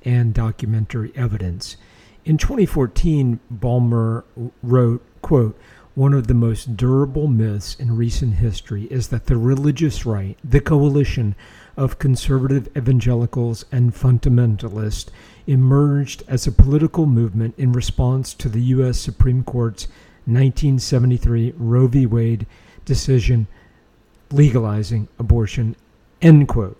and 0.07 0.33
documentary 0.33 1.13
evidence. 1.15 1.77
In 2.25 2.39
2014, 2.39 3.41
Balmer 3.51 4.25
wrote, 4.63 5.05
quote, 5.21 5.59
one 5.95 6.13
of 6.13 6.27
the 6.27 6.35
most 6.35 6.77
durable 6.77 7.27
myths 7.27 7.75
in 7.75 7.97
recent 7.97 8.35
history 8.35 8.85
is 8.85 9.09
that 9.09 9.27
the 9.27 9.37
religious 9.37 10.05
right, 10.05 10.39
the 10.45 10.61
coalition 10.61 11.35
of 11.77 11.99
conservative 11.99 12.69
evangelicals 12.77 13.65
and 13.73 13.95
fundamentalists, 13.95 15.09
emerged 15.47 16.23
as 16.29 16.47
a 16.47 16.53
political 16.53 17.07
movement 17.07 17.55
in 17.57 17.73
response 17.73 18.35
to 18.35 18.49
the 18.49 18.63
U.S. 18.63 18.99
Supreme 18.99 19.43
Court's 19.43 19.85
1973 20.27 21.55
Roe 21.57 21.87
v. 21.87 22.05
Wade 22.05 22.47
decision 22.85 23.47
legalizing 24.31 25.09
abortion. 25.19 25.77
End 26.21 26.49
quote. 26.49 26.77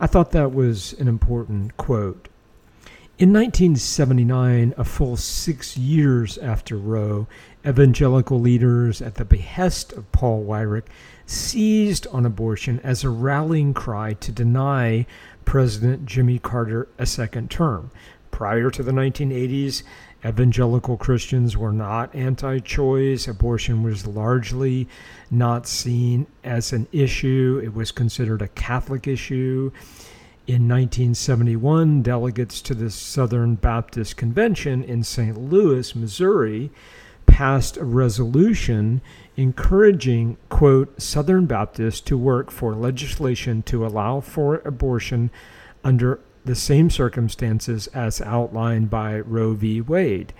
I 0.00 0.06
thought 0.06 0.32
that 0.32 0.52
was 0.52 0.92
an 0.94 1.08
important 1.08 1.76
quote. 1.76 2.28
In 3.16 3.32
1979, 3.32 4.74
a 4.76 4.82
full 4.82 5.16
six 5.16 5.76
years 5.76 6.36
after 6.38 6.76
Roe, 6.76 7.28
evangelical 7.64 8.40
leaders, 8.40 9.00
at 9.00 9.14
the 9.14 9.24
behest 9.24 9.92
of 9.92 10.10
Paul 10.10 10.44
Weyrich, 10.44 10.86
seized 11.24 12.08
on 12.08 12.26
abortion 12.26 12.80
as 12.82 13.04
a 13.04 13.10
rallying 13.10 13.72
cry 13.72 14.14
to 14.14 14.32
deny 14.32 15.06
President 15.44 16.06
Jimmy 16.06 16.40
Carter 16.40 16.88
a 16.98 17.06
second 17.06 17.52
term. 17.52 17.92
Prior 18.32 18.68
to 18.72 18.82
the 18.82 18.90
1980s, 18.90 19.84
evangelical 20.24 20.96
Christians 20.96 21.56
were 21.56 21.72
not 21.72 22.14
anti 22.14 22.58
choice. 22.60 23.28
Abortion 23.28 23.82
was 23.82 24.06
largely 24.06 24.88
not 25.30 25.66
seen 25.66 26.26
as 26.42 26.72
an 26.72 26.86
issue, 26.92 27.60
it 27.62 27.74
was 27.74 27.90
considered 27.90 28.42
a 28.42 28.48
Catholic 28.48 29.06
issue. 29.06 29.70
In 30.46 30.68
1971, 30.68 32.02
delegates 32.02 32.60
to 32.60 32.74
the 32.74 32.90
Southern 32.90 33.54
Baptist 33.54 34.18
Convention 34.18 34.84
in 34.84 35.02
St. 35.02 35.38
Louis, 35.38 35.94
Missouri, 35.94 36.70
passed 37.24 37.78
a 37.78 37.84
resolution 37.84 39.00
encouraging, 39.36 40.36
quote, 40.50 41.00
Southern 41.00 41.46
Baptists 41.46 42.00
to 42.02 42.18
work 42.18 42.50
for 42.50 42.74
legislation 42.74 43.62
to 43.62 43.86
allow 43.86 44.20
for 44.20 44.56
abortion 44.66 45.30
under 45.82 46.20
the 46.44 46.54
same 46.54 46.90
circumstances 46.90 47.86
as 47.88 48.20
outlined 48.20 48.90
by 48.90 49.20
Roe 49.20 49.54
v. 49.54 49.80
Wade. 49.80 50.32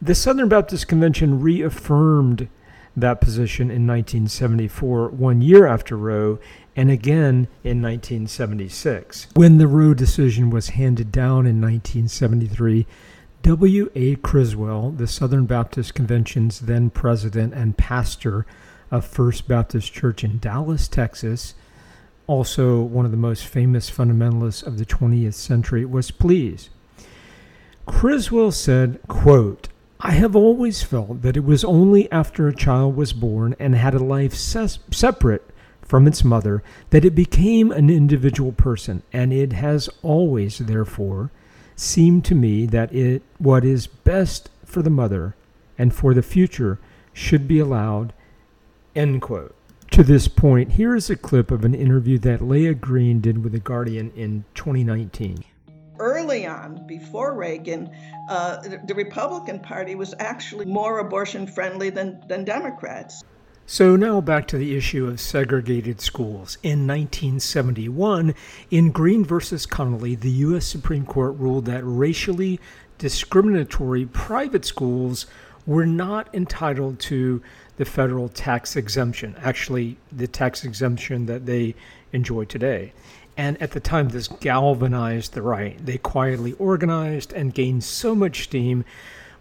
The 0.00 0.14
Southern 0.14 0.48
Baptist 0.48 0.88
Convention 0.88 1.40
reaffirmed 1.40 2.48
that 2.96 3.20
position 3.20 3.70
in 3.70 3.86
1974, 3.86 5.08
one 5.08 5.40
year 5.40 5.66
after 5.66 5.96
Roe, 5.96 6.38
and 6.76 6.90
again 6.90 7.48
in 7.64 7.80
1976. 7.80 9.28
When 9.34 9.58
the 9.58 9.66
Roe 9.66 9.94
decision 9.94 10.50
was 10.50 10.70
handed 10.70 11.10
down 11.10 11.46
in 11.46 11.60
1973, 11.60 12.86
W. 13.42 13.90
A. 13.94 14.16
Criswell, 14.16 14.90
the 14.90 15.06
Southern 15.06 15.46
Baptist 15.46 15.94
Convention's 15.94 16.60
then 16.60 16.90
president 16.90 17.54
and 17.54 17.76
pastor 17.76 18.46
of 18.90 19.06
First 19.06 19.48
Baptist 19.48 19.92
Church 19.92 20.22
in 20.22 20.38
Dallas, 20.38 20.86
Texas, 20.86 21.54
also 22.26 22.80
one 22.80 23.04
of 23.04 23.10
the 23.10 23.16
most 23.16 23.46
famous 23.46 23.90
fundamentalists 23.90 24.66
of 24.66 24.78
the 24.78 24.86
20th 24.86 25.34
century, 25.34 25.84
was 25.84 26.10
pleased. 26.10 26.70
Criswell 27.86 28.52
said, 28.52 29.00
quote, 29.08 29.68
I 30.00 30.12
have 30.12 30.34
always 30.34 30.82
felt 30.82 31.22
that 31.22 31.36
it 31.36 31.44
was 31.44 31.64
only 31.64 32.10
after 32.10 32.48
a 32.48 32.54
child 32.54 32.96
was 32.96 33.12
born 33.12 33.54
and 33.58 33.74
had 33.74 33.94
a 33.94 34.02
life 34.02 34.34
ses- 34.34 34.80
separate 34.90 35.48
from 35.80 36.06
its 36.06 36.24
mother 36.24 36.62
that 36.90 37.04
it 37.04 37.14
became 37.14 37.70
an 37.70 37.90
individual 37.90 38.50
person, 38.52 39.02
and 39.12 39.32
it 39.32 39.52
has 39.52 39.88
always, 40.02 40.58
therefore, 40.58 41.30
seemed 41.76 42.24
to 42.24 42.34
me 42.34 42.66
that 42.66 42.92
it 42.92 43.22
what 43.38 43.64
is 43.64 43.86
best 43.86 44.48
for 44.64 44.82
the 44.82 44.90
mother 44.90 45.34
and 45.78 45.94
for 45.94 46.14
the 46.14 46.22
future 46.22 46.78
should 47.12 47.46
be 47.46 47.58
allowed. 47.58 48.12
End 48.96 49.20
quote. 49.20 49.54
To 49.92 50.02
this 50.02 50.26
point, 50.26 50.72
here 50.72 50.96
is 50.96 51.10
a 51.10 51.16
clip 51.16 51.50
of 51.50 51.66
an 51.66 51.74
interview 51.74 52.16
that 52.20 52.40
Leah 52.40 52.72
Green 52.72 53.20
did 53.20 53.44
with 53.44 53.52
The 53.52 53.58
Guardian 53.58 54.10
in 54.16 54.42
2019. 54.54 55.44
Early 55.98 56.46
on, 56.46 56.86
before 56.86 57.34
Reagan, 57.34 57.94
uh, 58.30 58.62
the 58.86 58.94
Republican 58.94 59.60
Party 59.60 59.94
was 59.94 60.14
actually 60.18 60.64
more 60.64 61.00
abortion 61.00 61.46
friendly 61.46 61.90
than, 61.90 62.24
than 62.26 62.42
Democrats. 62.42 63.22
So 63.66 63.94
now 63.94 64.22
back 64.22 64.48
to 64.48 64.56
the 64.56 64.74
issue 64.74 65.06
of 65.08 65.20
segregated 65.20 66.00
schools. 66.00 66.56
In 66.62 66.86
1971, 66.86 68.34
in 68.70 68.92
Green 68.92 69.26
versus 69.26 69.66
Connally, 69.66 70.18
the 70.18 70.30
U.S. 70.30 70.64
Supreme 70.64 71.04
Court 71.04 71.36
ruled 71.36 71.66
that 71.66 71.82
racially 71.84 72.58
discriminatory 72.96 74.06
private 74.06 74.64
schools 74.64 75.26
were 75.66 75.86
not 75.86 76.34
entitled 76.34 76.98
to 76.98 77.42
the 77.76 77.84
federal 77.84 78.28
tax 78.28 78.76
exemption, 78.76 79.34
actually, 79.42 79.96
the 80.10 80.26
tax 80.26 80.64
exemption 80.64 81.26
that 81.26 81.46
they 81.46 81.74
enjoy 82.12 82.44
today. 82.44 82.92
And 83.36 83.60
at 83.62 83.70
the 83.70 83.80
time, 83.80 84.10
this 84.10 84.28
galvanized 84.28 85.32
the 85.32 85.42
right. 85.42 85.84
They 85.84 85.98
quietly 85.98 86.52
organized 86.54 87.32
and 87.32 87.54
gained 87.54 87.84
so 87.84 88.14
much 88.14 88.44
steam 88.44 88.84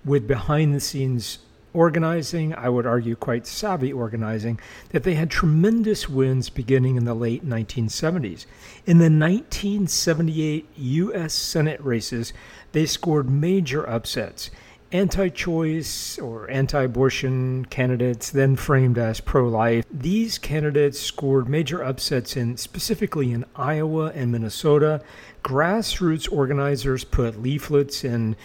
with 0.05 0.27
behind 0.27 0.73
the 0.73 0.79
scenes 0.79 1.39
organizing, 1.73 2.53
I 2.53 2.69
would 2.69 2.85
argue 2.85 3.15
quite 3.15 3.47
savvy 3.47 3.93
organizing, 3.93 4.59
that 4.89 5.03
they 5.03 5.13
had 5.13 5.29
tremendous 5.29 6.09
wins 6.09 6.49
beginning 6.49 6.97
in 6.97 7.05
the 7.05 7.13
late 7.13 7.47
1970s. 7.47 8.45
In 8.85 8.97
the 8.97 9.05
1978 9.05 10.67
U.S. 10.75 11.33
Senate 11.33 11.79
races, 11.81 12.33
they 12.71 12.85
scored 12.85 13.29
major 13.29 13.87
upsets. 13.87 14.49
Anti 14.93 15.29
choice 15.29 16.19
or 16.19 16.51
anti 16.51 16.83
abortion 16.83 17.63
candidates, 17.65 18.29
then 18.29 18.57
framed 18.57 18.97
as 18.97 19.21
pro 19.21 19.47
life, 19.47 19.85
these 19.89 20.37
candidates 20.37 20.99
scored 20.99 21.47
major 21.47 21.81
upsets 21.81 22.35
in 22.35 22.57
specifically 22.57 23.31
in 23.31 23.45
Iowa 23.55 24.11
and 24.13 24.33
Minnesota. 24.33 25.01
Grassroots 25.45 26.29
organizers 26.29 27.05
put 27.05 27.41
leaflets 27.41 28.03
in 28.03 28.35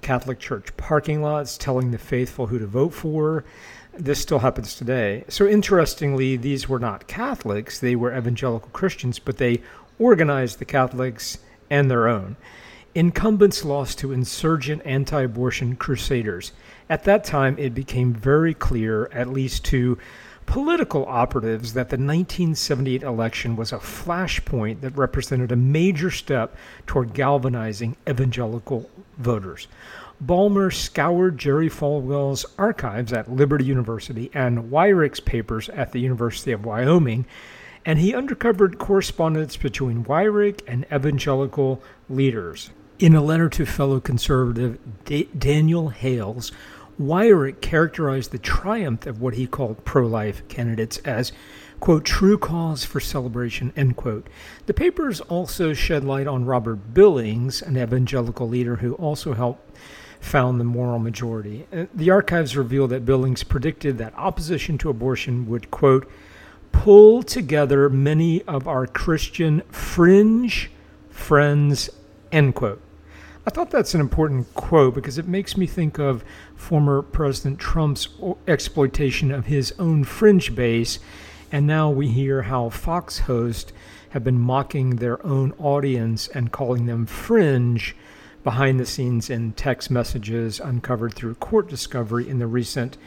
Catholic 0.00 0.38
church 0.38 0.76
parking 0.76 1.22
lots 1.22 1.58
telling 1.58 1.90
the 1.90 1.98
faithful 1.98 2.46
who 2.46 2.60
to 2.60 2.66
vote 2.68 2.94
for. 2.94 3.44
This 3.92 4.20
still 4.20 4.38
happens 4.38 4.76
today. 4.76 5.24
So, 5.28 5.48
interestingly, 5.48 6.36
these 6.36 6.68
were 6.68 6.78
not 6.78 7.08
Catholics, 7.08 7.80
they 7.80 7.96
were 7.96 8.16
evangelical 8.16 8.68
Christians, 8.72 9.18
but 9.18 9.38
they 9.38 9.60
organized 9.98 10.60
the 10.60 10.66
Catholics 10.66 11.38
and 11.68 11.90
their 11.90 12.06
own. 12.06 12.36
Incumbents 12.96 13.62
lost 13.62 13.98
to 13.98 14.10
insurgent 14.10 14.80
anti 14.86 15.20
abortion 15.20 15.76
crusaders. 15.76 16.52
At 16.88 17.04
that 17.04 17.24
time, 17.24 17.58
it 17.58 17.74
became 17.74 18.14
very 18.14 18.54
clear, 18.54 19.10
at 19.12 19.28
least 19.28 19.66
to 19.66 19.98
political 20.46 21.04
operatives, 21.04 21.74
that 21.74 21.90
the 21.90 21.98
1978 21.98 23.02
election 23.02 23.54
was 23.54 23.70
a 23.70 23.76
flashpoint 23.76 24.80
that 24.80 24.96
represented 24.96 25.52
a 25.52 25.56
major 25.56 26.10
step 26.10 26.56
toward 26.86 27.12
galvanizing 27.12 27.98
evangelical 28.08 28.88
voters. 29.18 29.68
Balmer 30.18 30.70
scoured 30.70 31.36
Jerry 31.36 31.68
Falwell's 31.68 32.46
archives 32.56 33.12
at 33.12 33.30
Liberty 33.30 33.66
University 33.66 34.30
and 34.32 34.70
Weyrich's 34.70 35.20
papers 35.20 35.68
at 35.68 35.92
the 35.92 36.00
University 36.00 36.52
of 36.52 36.64
Wyoming, 36.64 37.26
and 37.84 37.98
he 37.98 38.14
uncovered 38.14 38.78
correspondence 38.78 39.58
between 39.58 40.06
Weyrich 40.06 40.62
and 40.66 40.86
evangelical 40.90 41.82
leaders. 42.08 42.70
In 42.98 43.14
a 43.14 43.20
letter 43.20 43.50
to 43.50 43.66
fellow 43.66 44.00
conservative 44.00 44.78
D- 45.04 45.28
Daniel 45.36 45.90
Hales, 45.90 46.50
Weyrich 46.98 47.60
characterized 47.60 48.30
the 48.30 48.38
triumph 48.38 49.04
of 49.04 49.20
what 49.20 49.34
he 49.34 49.46
called 49.46 49.84
pro 49.84 50.06
life 50.06 50.48
candidates 50.48 50.96
as, 51.04 51.30
quote, 51.78 52.06
true 52.06 52.38
cause 52.38 52.86
for 52.86 52.98
celebration, 52.98 53.70
end 53.76 53.96
quote. 53.96 54.26
The 54.64 54.72
papers 54.72 55.20
also 55.20 55.74
shed 55.74 56.04
light 56.04 56.26
on 56.26 56.46
Robert 56.46 56.94
Billings, 56.94 57.60
an 57.60 57.76
evangelical 57.76 58.48
leader 58.48 58.76
who 58.76 58.94
also 58.94 59.34
helped 59.34 59.76
found 60.18 60.58
the 60.58 60.64
moral 60.64 60.98
majority. 60.98 61.66
Uh, 61.70 61.84
the 61.94 62.08
archives 62.08 62.56
reveal 62.56 62.88
that 62.88 63.04
Billings 63.04 63.44
predicted 63.44 63.98
that 63.98 64.14
opposition 64.16 64.78
to 64.78 64.88
abortion 64.88 65.46
would, 65.50 65.70
quote, 65.70 66.10
pull 66.72 67.22
together 67.22 67.90
many 67.90 68.40
of 68.44 68.66
our 68.66 68.86
Christian 68.86 69.60
fringe 69.68 70.70
friends, 71.10 71.90
end 72.32 72.54
quote. 72.54 72.80
I 73.48 73.50
thought 73.50 73.70
that's 73.70 73.94
an 73.94 74.00
important 74.00 74.52
quote 74.54 74.94
because 74.94 75.18
it 75.18 75.28
makes 75.28 75.56
me 75.56 75.68
think 75.68 76.00
of 76.00 76.24
former 76.56 77.00
President 77.00 77.60
Trump's 77.60 78.08
exploitation 78.48 79.30
of 79.30 79.46
his 79.46 79.72
own 79.78 80.02
fringe 80.02 80.56
base. 80.56 80.98
And 81.52 81.64
now 81.64 81.88
we 81.88 82.08
hear 82.08 82.42
how 82.42 82.70
Fox 82.70 83.20
hosts 83.20 83.72
have 84.10 84.24
been 84.24 84.40
mocking 84.40 84.96
their 84.96 85.24
own 85.24 85.52
audience 85.60 86.26
and 86.26 86.50
calling 86.50 86.86
them 86.86 87.06
fringe 87.06 87.94
behind 88.42 88.80
the 88.80 88.86
scenes 88.86 89.30
in 89.30 89.52
text 89.52 89.92
messages 89.92 90.58
uncovered 90.58 91.14
through 91.14 91.34
court 91.36 91.68
discovery 91.68 92.28
in 92.28 92.40
the 92.40 92.48
recent 92.48 92.98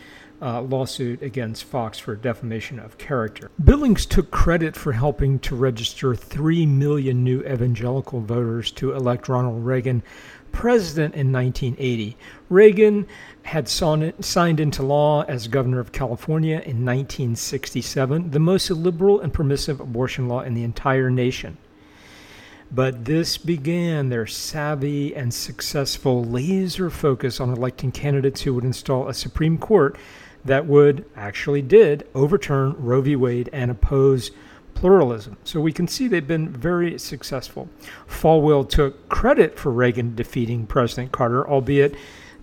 uh, 0.42 0.62
lawsuit 0.62 1.22
against 1.22 1.64
Fox 1.66 2.00
for 2.00 2.16
defamation 2.16 2.80
of 2.80 2.98
character. 2.98 3.52
Billings 3.64 4.06
took 4.06 4.32
credit 4.32 4.76
for 4.76 4.94
helping 4.94 5.40
to 5.40 5.56
register 5.56 6.16
3 6.16 6.66
million 6.66 7.24
new 7.24 7.42
evangelical 7.42 8.22
voters 8.22 8.72
to 8.72 8.94
elect 8.94 9.28
Ronald 9.28 9.66
Reagan 9.66 10.04
president 10.52 11.14
in 11.16 11.32
1980. 11.32 12.18
Reagan 12.50 13.08
had 13.44 13.68
signed 13.68 14.60
into 14.60 14.84
law 14.84 15.24
as 15.24 15.48
governor 15.48 15.80
of 15.80 15.92
California 15.92 16.56
in 16.56 16.86
1967, 16.86 18.32
the 18.32 18.40
most 18.40 18.70
liberal 18.72 19.20
and 19.20 19.34
permissive 19.34 19.80
abortion 19.80 20.28
law 20.28 20.42
in 20.42 20.54
the 20.54 20.64
entire 20.64 21.10
nation. 21.10 21.58
But 22.72 23.06
this 23.06 23.38
began 23.38 24.10
their 24.10 24.28
savvy 24.28 25.16
and 25.16 25.34
successful 25.34 26.24
laser 26.24 26.92
focus 26.92 27.40
on 27.40 27.50
electing 27.50 27.92
candidates 27.92 28.42
who 28.42 28.54
would 28.54 28.64
install 28.64 29.08
a 29.08 29.14
Supreme 29.14 29.58
Court 29.58 29.98
that 30.46 30.66
would, 30.66 31.06
actually 31.16 31.62
did, 31.62 32.08
overturn 32.16 32.76
Roe 32.78 33.02
v. 33.02 33.16
Wade 33.16 33.50
and 33.52 33.70
oppose 33.72 34.32
pluralism. 34.74 35.38
So 35.44 35.60
we 35.60 35.74
can 35.74 35.88
see 35.88 36.08
they've 36.08 36.26
been 36.26 36.50
very 36.50 36.98
successful. 36.98 37.68
Falwell 38.08 38.68
took 38.68 39.10
credit 39.10 39.60
for 39.60 39.72
Reagan 39.72 40.16
defeating 40.16 40.66
President 40.66 41.12
Carter, 41.12 41.48
albeit 41.48 41.96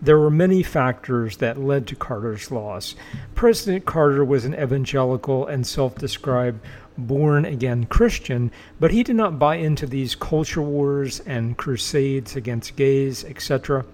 there 0.03 0.19
were 0.19 0.31
many 0.31 0.63
factors 0.63 1.39
that 1.39 1.59
led 1.59 1.87
to 1.87 1.97
Carter's 1.97 2.51
loss. 2.51 2.95
President 3.35 3.87
Carter 3.87 4.25
was 4.25 4.45
an 4.45 4.55
evangelical 4.55 5.47
and 5.47 5.67
self 5.67 5.95
described 5.97 6.61
born 6.99 7.45
again 7.45 7.85
Christian, 7.87 8.51
but 8.79 8.91
he 8.91 9.03
did 9.03 9.17
not 9.17 9.39
buy 9.39 9.57
into 9.57 9.87
these 9.87 10.15
culture 10.15 10.63
wars 10.63 11.21
and 11.21 11.57
crusades 11.57 12.37
against 12.37 12.77
gays, 12.77 13.25
etc. 13.25 13.85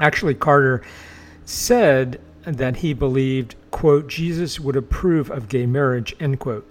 Actually, 0.00 0.34
Carter 0.34 0.82
said 1.44 2.20
that 2.44 2.76
he 2.76 2.92
believed, 2.92 3.54
quote, 3.70 4.08
Jesus 4.08 4.58
would 4.58 4.76
approve 4.76 5.30
of 5.30 5.48
gay 5.48 5.66
marriage, 5.66 6.14
end 6.18 6.40
quote. 6.40 6.68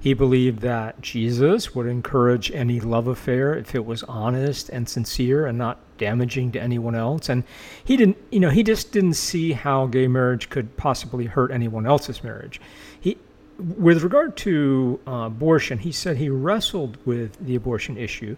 He 0.00 0.14
believed 0.14 0.60
that 0.60 1.00
Jesus 1.00 1.74
would 1.74 1.86
encourage 1.86 2.52
any 2.52 2.78
love 2.78 3.08
affair 3.08 3.54
if 3.54 3.74
it 3.74 3.84
was 3.84 4.04
honest 4.04 4.68
and 4.68 4.88
sincere 4.88 5.46
and 5.46 5.58
not 5.58 5.80
damaging 5.98 6.52
to 6.52 6.60
anyone 6.60 6.94
else. 6.94 7.28
And 7.28 7.42
he 7.84 7.96
didn't, 7.96 8.16
you 8.30 8.38
know, 8.38 8.50
he 8.50 8.62
just 8.62 8.92
didn't 8.92 9.14
see 9.14 9.52
how 9.52 9.86
gay 9.86 10.06
marriage 10.06 10.50
could 10.50 10.76
possibly 10.76 11.24
hurt 11.24 11.50
anyone 11.50 11.84
else's 11.84 12.22
marriage. 12.22 12.60
He, 13.00 13.18
with 13.58 14.04
regard 14.04 14.36
to 14.36 15.00
uh, 15.04 15.10
abortion, 15.26 15.78
he 15.78 15.90
said 15.90 16.16
he 16.16 16.30
wrestled 16.30 16.96
with 17.04 17.36
the 17.44 17.56
abortion 17.56 17.96
issue, 17.96 18.36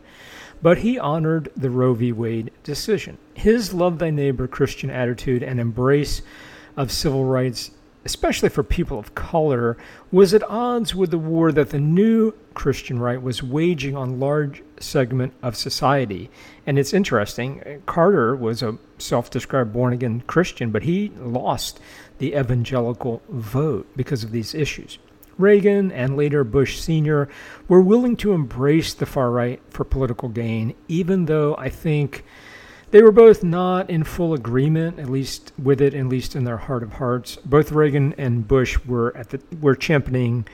but 0.62 0.79
he 0.79 0.99
honored 0.99 1.53
the 1.55 1.69
Roe 1.69 1.93
v. 1.93 2.11
Wade 2.11 2.51
decision. 2.64 3.19
His 3.35 3.75
love 3.75 3.99
thy 3.99 4.09
neighbor 4.09 4.49
Christian 4.49 4.88
attitude 4.88 5.43
and 5.43 5.61
embrace 5.61 6.23
of 6.76 6.92
civil 6.92 7.24
rights 7.24 7.70
especially 8.04 8.48
for 8.48 8.62
people 8.62 8.98
of 8.98 9.14
color, 9.14 9.76
was 10.11 10.33
at 10.33 10.42
odds 10.44 10.94
with 10.94 11.11
the 11.11 11.18
war 11.18 11.52
that 11.52 11.70
the 11.70 11.78
new 11.78 12.33
Christian 12.54 12.98
right 12.98 13.20
was 13.20 13.42
waging 13.42 13.96
on 13.96 14.20
large 14.20 14.62
segment 14.78 15.35
of 15.42 15.56
society. 15.56 16.30
And 16.66 16.78
it's 16.78 16.94
interesting, 16.94 17.83
Carter 17.87 18.35
was 18.35 18.62
a 18.62 18.78
self-described 18.98 19.72
born-again 19.72 20.22
Christian, 20.26 20.70
but 20.70 20.85
he 20.85 21.12
lost 21.18 21.78
the 22.18 22.35
evangelical 22.35 23.22
vote 23.28 23.87
because 23.96 24.24
of 24.24 24.33
these 24.33 24.54
issues. 24.54 24.98
Reagan 25.37 25.90
and 25.92 26.16
later 26.16 26.44
Bush 26.44 26.78
Sr. 26.78 27.28
were 27.68 27.80
willing 27.80 28.16
to 28.16 28.33
embrace 28.33 28.92
the 28.92 29.06
far 29.06 29.30
right 29.30 29.61
for 29.70 29.85
political 29.85 30.28
gain, 30.28 30.74
even 30.88 31.26
though 31.26 31.54
I 31.56 31.70
think 31.70 32.24
they 32.90 33.03
were 33.03 33.12
both 33.12 33.42
not 33.42 33.88
in 33.88 34.05
full 34.05 34.35
agreement, 34.35 34.98
at 34.98 35.09
least 35.09 35.53
with 35.62 35.81
it, 35.81 35.94
at 35.94 36.07
least 36.07 36.35
in 36.35 36.44
their 36.44 36.57
heart 36.57 36.83
of 36.83 36.94
hearts. 36.94 37.37
Both 37.37 37.72
Reagan 37.72 38.14
and 38.18 38.46
Bush 38.46 38.79
were 38.85 39.16
at 39.16 39.31
the 39.31 39.40
were 39.61 39.76
championing 39.76 40.46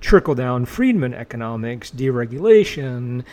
trickle 0.00 0.34
down 0.34 0.66
Friedman 0.66 1.14
economics, 1.14 1.90
deregulation, 1.90 3.24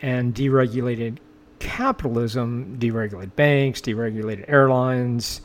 and 0.00 0.34
deregulated 0.34 1.18
capitalism, 1.58 2.76
deregulated 2.78 3.34
banks, 3.36 3.80
deregulated 3.80 4.48
airlines. 4.48 5.40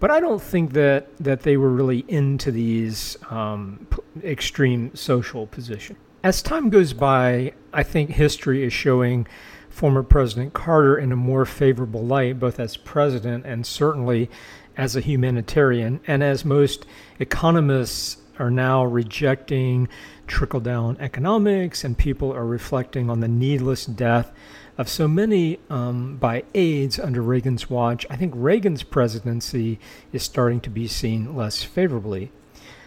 But 0.00 0.10
I 0.10 0.20
don't 0.20 0.40
think 0.40 0.72
that, 0.74 1.16
that 1.18 1.42
they 1.42 1.56
were 1.56 1.70
really 1.70 2.04
into 2.06 2.52
these 2.52 3.16
um, 3.30 3.86
extreme 4.22 4.94
social 4.94 5.46
positions. 5.48 5.98
As 6.22 6.40
time 6.40 6.70
goes 6.70 6.92
by, 6.92 7.52
I 7.72 7.82
think 7.82 8.10
history 8.10 8.64
is 8.64 8.72
showing 8.72 9.26
former 9.68 10.02
President 10.02 10.52
Carter 10.54 10.96
in 10.96 11.12
a 11.12 11.16
more 11.16 11.44
favorable 11.44 12.04
light, 12.04 12.38
both 12.38 12.58
as 12.58 12.76
president 12.76 13.46
and 13.46 13.66
certainly 13.66 14.30
as 14.76 14.96
a 14.96 15.00
humanitarian. 15.00 16.00
And 16.06 16.22
as 16.22 16.44
most 16.44 16.86
economists 17.18 18.18
are 18.38 18.50
now 18.50 18.84
rejecting 18.84 19.88
trickle 20.26 20.60
down 20.60 20.96
economics, 21.00 21.84
and 21.84 21.96
people 21.96 22.32
are 22.32 22.46
reflecting 22.46 23.10
on 23.10 23.20
the 23.20 23.28
needless 23.28 23.86
death 23.86 24.30
of 24.76 24.88
so 24.88 25.08
many 25.08 25.58
um, 25.70 26.16
by 26.16 26.44
AIDS 26.54 27.00
under 27.00 27.20
Reagan's 27.20 27.68
watch, 27.68 28.06
I 28.08 28.16
think 28.16 28.32
Reagan's 28.36 28.84
presidency 28.84 29.80
is 30.12 30.22
starting 30.22 30.60
to 30.60 30.70
be 30.70 30.86
seen 30.86 31.34
less 31.34 31.64
favorably. 31.64 32.30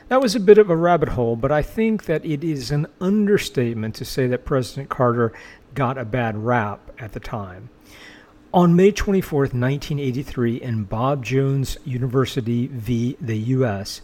That 0.07 0.21
was 0.21 0.35
a 0.35 0.41
bit 0.41 0.57
of 0.57 0.69
a 0.69 0.75
rabbit 0.75 1.09
hole, 1.09 1.35
but 1.35 1.51
I 1.51 1.61
think 1.61 2.05
that 2.05 2.25
it 2.25 2.43
is 2.43 2.69
an 2.69 2.87
understatement 2.99 3.95
to 3.95 4.05
say 4.05 4.27
that 4.27 4.45
President 4.45 4.89
Carter 4.89 5.31
got 5.73 5.97
a 5.97 6.05
bad 6.05 6.37
rap 6.37 6.91
at 6.99 7.13
the 7.13 7.19
time. 7.19 7.69
On 8.53 8.75
May 8.75 8.91
24, 8.91 9.39
1983, 9.39 10.61
in 10.61 10.83
Bob 10.83 11.23
Jones 11.23 11.77
University 11.85 12.67
v. 12.67 13.15
the 13.21 13.37
U.S., 13.37 14.01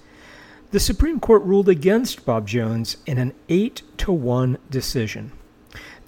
the 0.72 0.80
Supreme 0.80 1.20
Court 1.20 1.44
ruled 1.44 1.70
against 1.70 2.26
Bob 2.26 2.48
Jones 2.48 2.98
in 3.06 3.18
an 3.18 3.34
8 3.50 3.82
to 3.98 4.12
1 4.12 4.58
decision. 4.70 5.32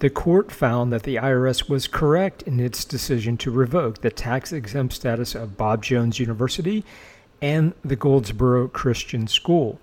The 0.00 0.10
court 0.10 0.50
found 0.50 0.90
that 0.92 1.02
the 1.02 1.16
IRS 1.16 1.68
was 1.68 1.86
correct 1.86 2.42
in 2.42 2.58
its 2.60 2.86
decision 2.86 3.36
to 3.38 3.50
revoke 3.50 4.00
the 4.00 4.10
tax 4.10 4.52
exempt 4.52 4.94
status 4.94 5.34
of 5.34 5.58
Bob 5.58 5.82
Jones 5.82 6.18
University 6.18 6.84
and 7.42 7.74
the 7.84 7.96
Goldsboro 7.96 8.68
Christian 8.68 9.26
School 9.26 9.78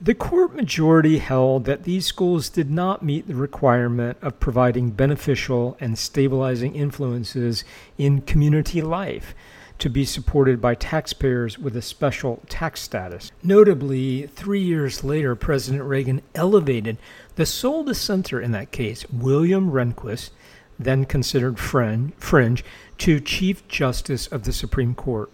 the 0.00 0.14
court 0.14 0.54
majority 0.54 1.18
held 1.18 1.64
that 1.64 1.84
these 1.84 2.04
schools 2.04 2.48
did 2.48 2.70
not 2.70 3.02
meet 3.02 3.26
the 3.26 3.34
requirement 3.34 4.18
of 4.20 4.40
providing 4.40 4.90
beneficial 4.90 5.76
and 5.80 5.98
stabilizing 5.98 6.74
influences 6.74 7.64
in 7.96 8.20
community 8.20 8.82
life 8.82 9.34
to 9.78 9.88
be 9.88 10.04
supported 10.04 10.60
by 10.60 10.74
taxpayers 10.74 11.58
with 11.58 11.76
a 11.76 11.82
special 11.82 12.42
tax 12.48 12.80
status. 12.80 13.32
Notably, 13.42 14.26
three 14.26 14.60
years 14.60 15.04
later, 15.04 15.34
President 15.34 15.84
Reagan 15.84 16.22
elevated 16.34 16.98
the 17.36 17.46
sole 17.46 17.84
dissenter 17.84 18.40
in 18.40 18.52
that 18.52 18.72
case, 18.72 19.04
William 19.10 19.70
Rehnquist, 19.70 20.30
then 20.78 21.04
considered 21.04 21.58
fringe, 21.58 22.64
to 22.98 23.20
Chief 23.20 23.66
Justice 23.68 24.26
of 24.26 24.44
the 24.44 24.52
Supreme 24.52 24.94
Court. 24.94 25.30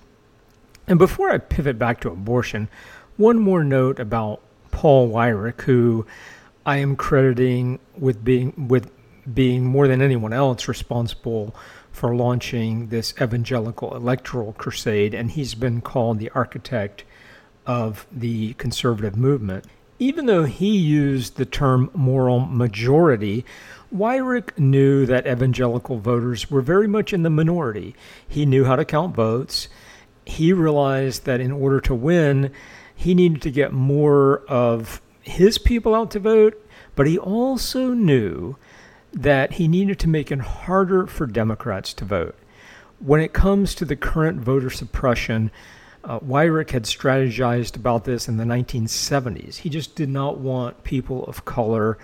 And 0.86 0.98
before 0.98 1.30
I 1.30 1.38
pivot 1.38 1.78
back 1.78 2.00
to 2.00 2.10
abortion, 2.10 2.68
one 3.16 3.38
more 3.38 3.64
note 3.64 3.98
about 3.98 4.40
Paul 4.70 5.10
Weyrich, 5.10 5.62
who 5.62 6.06
I 6.64 6.76
am 6.78 6.96
crediting 6.96 7.78
with 7.96 8.24
being 8.24 8.68
with 8.68 8.90
being 9.32 9.64
more 9.64 9.86
than 9.86 10.02
anyone 10.02 10.32
else 10.32 10.68
responsible 10.68 11.54
for 11.92 12.14
launching 12.14 12.88
this 12.88 13.12
evangelical 13.20 13.94
electoral 13.94 14.52
crusade, 14.54 15.14
and 15.14 15.30
he's 15.30 15.54
been 15.54 15.80
called 15.80 16.18
the 16.18 16.30
architect 16.30 17.04
of 17.66 18.06
the 18.10 18.54
conservative 18.54 19.16
movement. 19.16 19.64
Even 19.98 20.24
though 20.24 20.44
he 20.44 20.78
used 20.78 21.36
the 21.36 21.44
term 21.44 21.90
moral 21.92 22.40
majority, 22.40 23.44
Weyrich 23.94 24.58
knew 24.58 25.04
that 25.04 25.26
evangelical 25.26 25.98
voters 25.98 26.50
were 26.50 26.62
very 26.62 26.88
much 26.88 27.12
in 27.12 27.22
the 27.22 27.30
minority. 27.30 27.94
He 28.26 28.46
knew 28.46 28.64
how 28.64 28.76
to 28.76 28.84
count 28.86 29.14
votes. 29.14 29.68
He 30.24 30.54
realized 30.54 31.26
that 31.26 31.40
in 31.40 31.52
order 31.52 31.80
to 31.82 31.94
win, 31.94 32.50
he 33.00 33.14
needed 33.14 33.40
to 33.40 33.50
get 33.50 33.72
more 33.72 34.40
of 34.46 35.00
his 35.22 35.56
people 35.56 35.94
out 35.94 36.10
to 36.10 36.18
vote, 36.18 36.62
but 36.94 37.06
he 37.06 37.16
also 37.16 37.94
knew 37.94 38.56
that 39.10 39.54
he 39.54 39.66
needed 39.66 39.98
to 39.98 40.06
make 40.06 40.30
it 40.30 40.40
harder 40.40 41.06
for 41.06 41.26
Democrats 41.26 41.94
to 41.94 42.04
vote. 42.04 42.36
When 42.98 43.22
it 43.22 43.32
comes 43.32 43.74
to 43.76 43.86
the 43.86 43.96
current 43.96 44.42
voter 44.42 44.68
suppression, 44.68 45.50
uh, 46.04 46.18
had 46.18 46.84
strategized 46.84 47.74
about 47.74 48.04
this 48.04 48.28
in 48.28 48.36
the 48.36 48.44
1970s. 48.44 49.56
He 49.56 49.70
just 49.70 49.94
did 49.94 50.10
not 50.10 50.36
want 50.36 50.84
people 50.84 51.24
of 51.24 51.46
color 51.46 51.96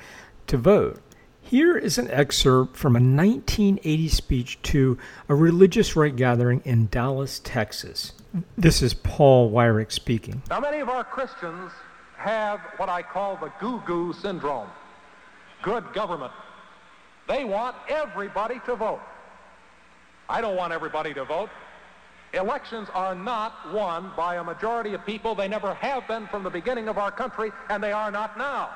to 0.46 0.56
vote. 0.56 1.02
Here 1.42 1.76
is 1.76 1.98
an 1.98 2.10
excerpt 2.10 2.74
from 2.74 2.96
a 2.96 3.00
1980 3.00 4.08
speech 4.08 4.62
to 4.62 4.96
a 5.28 5.34
religious 5.34 5.94
right 5.94 6.16
gathering 6.16 6.62
in 6.64 6.88
Dallas, 6.88 7.38
Texas. 7.38 8.12
This 8.58 8.82
is 8.82 8.94
Paul 8.94 9.50
Weyrich 9.50 9.92
speaking. 9.92 10.42
Now, 10.50 10.60
many 10.60 10.80
of 10.80 10.88
our 10.88 11.04
Christians 11.04 11.72
have 12.16 12.60
what 12.76 12.88
I 12.88 13.02
call 13.02 13.36
the 13.36 13.52
goo 13.60 13.82
goo 13.86 14.12
syndrome 14.12 14.68
good 15.62 15.84
government. 15.92 16.32
They 17.28 17.44
want 17.44 17.74
everybody 17.88 18.60
to 18.66 18.76
vote. 18.76 19.00
I 20.28 20.40
don't 20.40 20.56
want 20.56 20.72
everybody 20.72 21.12
to 21.14 21.24
vote. 21.24 21.50
Elections 22.34 22.88
are 22.94 23.14
not 23.14 23.72
won 23.72 24.12
by 24.16 24.36
a 24.36 24.44
majority 24.44 24.94
of 24.94 25.04
people. 25.06 25.34
They 25.34 25.48
never 25.48 25.74
have 25.74 26.06
been 26.06 26.26
from 26.28 26.44
the 26.44 26.50
beginning 26.50 26.88
of 26.88 26.98
our 26.98 27.10
country, 27.10 27.50
and 27.68 27.82
they 27.82 27.92
are 27.92 28.10
not 28.10 28.36
now. 28.36 28.70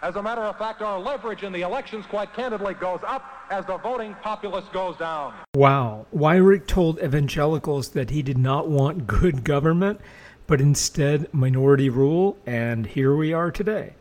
As 0.00 0.14
a 0.14 0.22
matter 0.22 0.42
of 0.42 0.56
fact, 0.56 0.80
our 0.80 0.98
leverage 0.98 1.42
in 1.42 1.52
the 1.52 1.62
elections, 1.62 2.06
quite 2.06 2.32
candidly, 2.32 2.74
goes 2.74 3.00
up 3.04 3.24
as 3.50 3.66
the 3.66 3.78
voting 3.78 4.14
populace 4.22 4.64
goes 4.72 4.96
down. 4.96 5.34
Wow. 5.56 6.06
Weyrich 6.14 6.68
told 6.68 7.02
evangelicals 7.02 7.90
that 7.90 8.10
he 8.10 8.22
did 8.22 8.38
not 8.38 8.68
want 8.68 9.08
good 9.08 9.42
government, 9.42 10.00
but 10.46 10.60
instead 10.60 11.32
minority 11.34 11.90
rule, 11.90 12.36
and 12.46 12.86
here 12.86 13.16
we 13.16 13.32
are 13.32 13.50
today. 13.50 13.94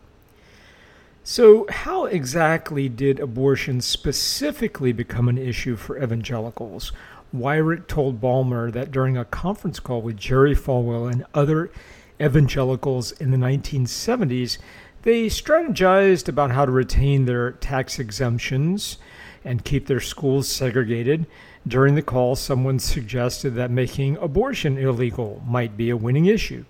So, 1.24 1.66
how 1.68 2.06
exactly 2.06 2.88
did 2.88 3.20
abortion 3.20 3.82
specifically 3.82 4.94
become 4.94 5.28
an 5.28 5.38
issue 5.40 5.76
for 5.76 6.02
evangelicals? 6.02 6.92
Weyrich 7.36 7.88
told 7.88 8.22
Balmer 8.22 8.70
that 8.70 8.92
during 8.92 9.18
a 9.18 9.26
conference 9.26 9.80
call 9.80 10.02
with 10.02 10.16
Jerry 10.16 10.56
Falwell 10.56 11.12
and 11.12 11.26
other 11.34 11.72
evangelicals 12.22 13.12
in 13.14 13.32
the 13.32 13.38
1970s, 13.38 14.58
they 15.04 15.28
strategized 15.28 16.28
about 16.28 16.52
how 16.52 16.66
to 16.66 16.72
retain 16.72 17.26
their 17.26 17.52
tax 17.52 18.00
exemptions 18.00 18.98
and 19.44 19.64
keep 19.64 19.88
their 19.88 20.00
schools 20.00 20.48
segregated. 20.48 21.26
During 21.68 21.96
the 21.96 22.02
call, 22.02 22.36
someone 22.36 22.80
suggested 22.80 23.52
that 23.52 23.72
making 23.72 24.18
abortion 24.18 24.78
illegal 24.78 25.42
might 25.46 25.78
be 25.78 25.90
a 25.90 25.98
winning 25.98 26.26
issue. 26.26 26.66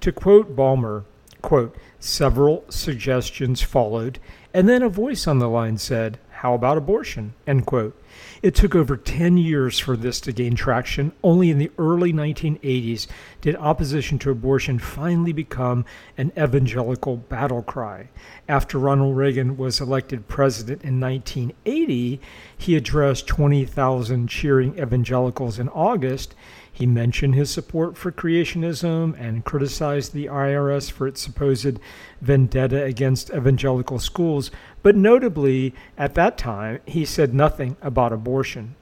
To 0.00 0.12
quote 0.12 0.56
Balmer, 0.56 1.04
quote, 1.42 1.76
several 2.00 2.64
suggestions 2.68 3.62
followed, 3.62 4.18
and 4.52 4.68
then 4.68 4.82
a 4.82 4.88
voice 4.88 5.26
on 5.26 5.38
the 5.38 5.48
line 5.48 5.78
said, 5.78 6.18
How 6.40 6.52
about 6.52 6.76
abortion? 6.76 7.32
End 7.46 7.64
quote. 7.64 7.98
It 8.42 8.54
took 8.54 8.74
over 8.74 8.94
10 8.98 9.38
years 9.38 9.78
for 9.78 9.96
this 9.96 10.20
to 10.20 10.32
gain 10.32 10.54
traction. 10.54 11.12
Only 11.24 11.48
in 11.48 11.56
the 11.56 11.70
early 11.78 12.12
1980s 12.12 13.06
did 13.40 13.56
opposition 13.56 14.18
to 14.18 14.30
abortion 14.30 14.78
finally 14.78 15.32
become 15.32 15.86
an 16.18 16.32
evangelical 16.36 17.16
battle 17.16 17.62
cry. 17.62 18.10
After 18.48 18.78
Ronald 18.78 19.16
Reagan 19.16 19.56
was 19.56 19.80
elected 19.80 20.28
president 20.28 20.84
in 20.84 21.00
1980, 21.00 22.20
he 22.58 22.76
addressed 22.76 23.26
20,000 23.26 24.28
cheering 24.28 24.78
evangelicals 24.78 25.58
in 25.58 25.70
August 25.70 26.34
he 26.76 26.84
mentioned 26.84 27.34
his 27.34 27.48
support 27.48 27.96
for 27.96 28.12
creationism 28.12 29.18
and 29.18 29.46
criticized 29.46 30.12
the 30.12 30.26
IRS 30.26 30.90
for 30.90 31.06
its 31.06 31.22
supposed 31.22 31.78
vendetta 32.20 32.84
against 32.84 33.30
evangelical 33.30 33.98
schools, 33.98 34.50
but 34.82 34.94
notably, 34.94 35.72
at 35.96 36.14
that 36.16 36.36
time, 36.36 36.80
he 36.84 37.06
said 37.06 37.32
nothing 37.32 37.78
about 37.80 38.12
abortion. 38.12 38.74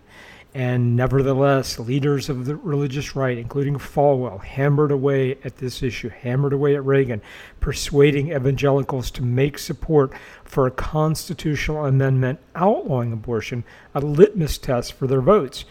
And 0.52 0.96
nevertheless, 0.96 1.78
leaders 1.78 2.28
of 2.28 2.46
the 2.46 2.56
religious 2.56 3.14
right, 3.14 3.38
including 3.38 3.76
Falwell, 3.76 4.42
hammered 4.42 4.90
away 4.90 5.38
at 5.44 5.58
this 5.58 5.80
issue, 5.80 6.08
hammered 6.08 6.52
away 6.52 6.74
at 6.74 6.84
Reagan, 6.84 7.22
persuading 7.60 8.32
evangelicals 8.32 9.12
to 9.12 9.22
make 9.22 9.56
support 9.56 10.12
for 10.42 10.66
a 10.66 10.72
constitutional 10.72 11.86
amendment 11.86 12.40
outlawing 12.56 13.12
abortion 13.12 13.62
a 13.94 14.00
litmus 14.00 14.58
test 14.58 14.94
for 14.94 15.06
their 15.06 15.20
votes. 15.20 15.64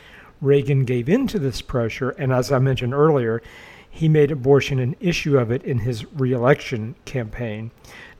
Reagan 0.44 0.86
gave 0.86 1.10
in 1.10 1.28
to 1.28 1.40
this 1.40 1.62
pressure, 1.62 2.10
and 2.12 2.32
as 2.32 2.52
I 2.52 2.60
mentioned 2.60 2.94
earlier, 2.94 3.42
he 3.90 4.10
made 4.10 4.32
abortion 4.32 4.80
an 4.80 4.96
issue 5.00 5.38
of 5.38 5.52
it 5.52 5.64
in 5.64 5.80
his 5.80 6.06
reelection 6.14 6.96
campaign. 7.06 7.72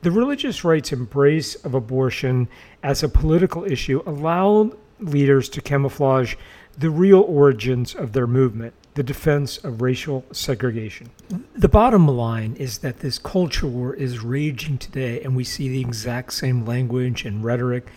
The 0.02 0.10
religious 0.10 0.64
right's 0.64 0.92
embrace 0.92 1.54
of 1.56 1.74
abortion 1.74 2.48
as 2.82 3.02
a 3.02 3.08
political 3.08 3.64
issue 3.64 4.02
allowed 4.06 4.76
leaders 5.00 5.48
to 5.50 5.60
camouflage 5.60 6.36
the 6.78 6.90
real 6.90 7.20
origins 7.20 7.94
of 7.94 8.12
their 8.12 8.26
movement 8.26 8.74
the 8.94 9.02
defense 9.02 9.58
of 9.58 9.82
racial 9.82 10.24
segregation. 10.32 11.10
The 11.56 11.68
bottom 11.68 12.06
line 12.06 12.54
is 12.56 12.78
that 12.78 13.00
this 13.00 13.18
culture 13.18 13.66
war 13.66 13.94
is 13.94 14.20
raging 14.20 14.78
today, 14.78 15.20
and 15.20 15.34
we 15.34 15.44
see 15.44 15.68
the 15.68 15.80
exact 15.80 16.32
same 16.32 16.64
language 16.64 17.24
and 17.24 17.44
rhetoric 17.44 17.88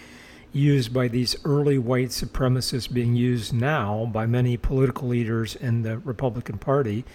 used 0.57 0.93
by 0.93 1.07
these 1.07 1.35
early 1.45 1.77
white 1.77 2.09
supremacists 2.09 2.91
being 2.91 3.15
used 3.15 3.53
now 3.53 4.09
by 4.11 4.25
many 4.25 4.57
political 4.57 5.07
leaders 5.07 5.55
in 5.55 5.83
the 5.83 5.97
Republican 5.99 6.57
Party, 6.57 7.05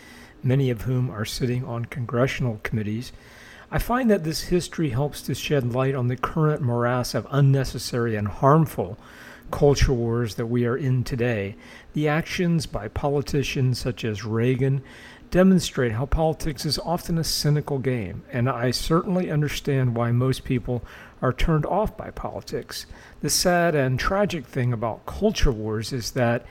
many 0.42 0.70
of 0.70 0.82
whom 0.82 1.10
are 1.10 1.24
sitting 1.24 1.64
on 1.64 1.84
congressional 1.84 2.60
committees. 2.62 3.12
I 3.70 3.78
find 3.78 4.10
that 4.10 4.24
this 4.24 4.42
history 4.42 4.90
helps 4.90 5.22
to 5.22 5.34
shed 5.34 5.72
light 5.72 5.94
on 5.94 6.08
the 6.08 6.16
current 6.16 6.62
morass 6.62 7.14
of 7.14 7.26
unnecessary 7.30 8.16
and 8.16 8.28
harmful 8.28 8.98
culture 9.50 9.92
wars 9.92 10.36
that 10.36 10.46
we 10.46 10.66
are 10.66 10.76
in 10.76 11.04
today. 11.04 11.56
The 11.92 12.08
actions 12.08 12.66
by 12.66 12.88
politicians 12.88 13.78
such 13.78 14.04
as 14.04 14.24
Reagan 14.24 14.82
demonstrate 15.30 15.92
how 15.92 16.06
politics 16.06 16.66
is 16.66 16.78
often 16.80 17.18
a 17.18 17.24
cynical 17.24 17.78
game, 17.78 18.22
and 18.30 18.48
I 18.48 18.70
certainly 18.70 19.30
understand 19.30 19.96
why 19.96 20.12
most 20.12 20.44
people 20.44 20.84
are 21.22 21.32
turned 21.32 21.64
off 21.64 21.96
by 21.96 22.10
politics. 22.10 22.84
The 23.20 23.30
sad 23.30 23.74
and 23.74 23.98
tragic 23.98 24.44
thing 24.44 24.72
about 24.72 25.06
culture 25.06 25.52
wars 25.52 25.92
is 25.92 26.10
that 26.10 26.44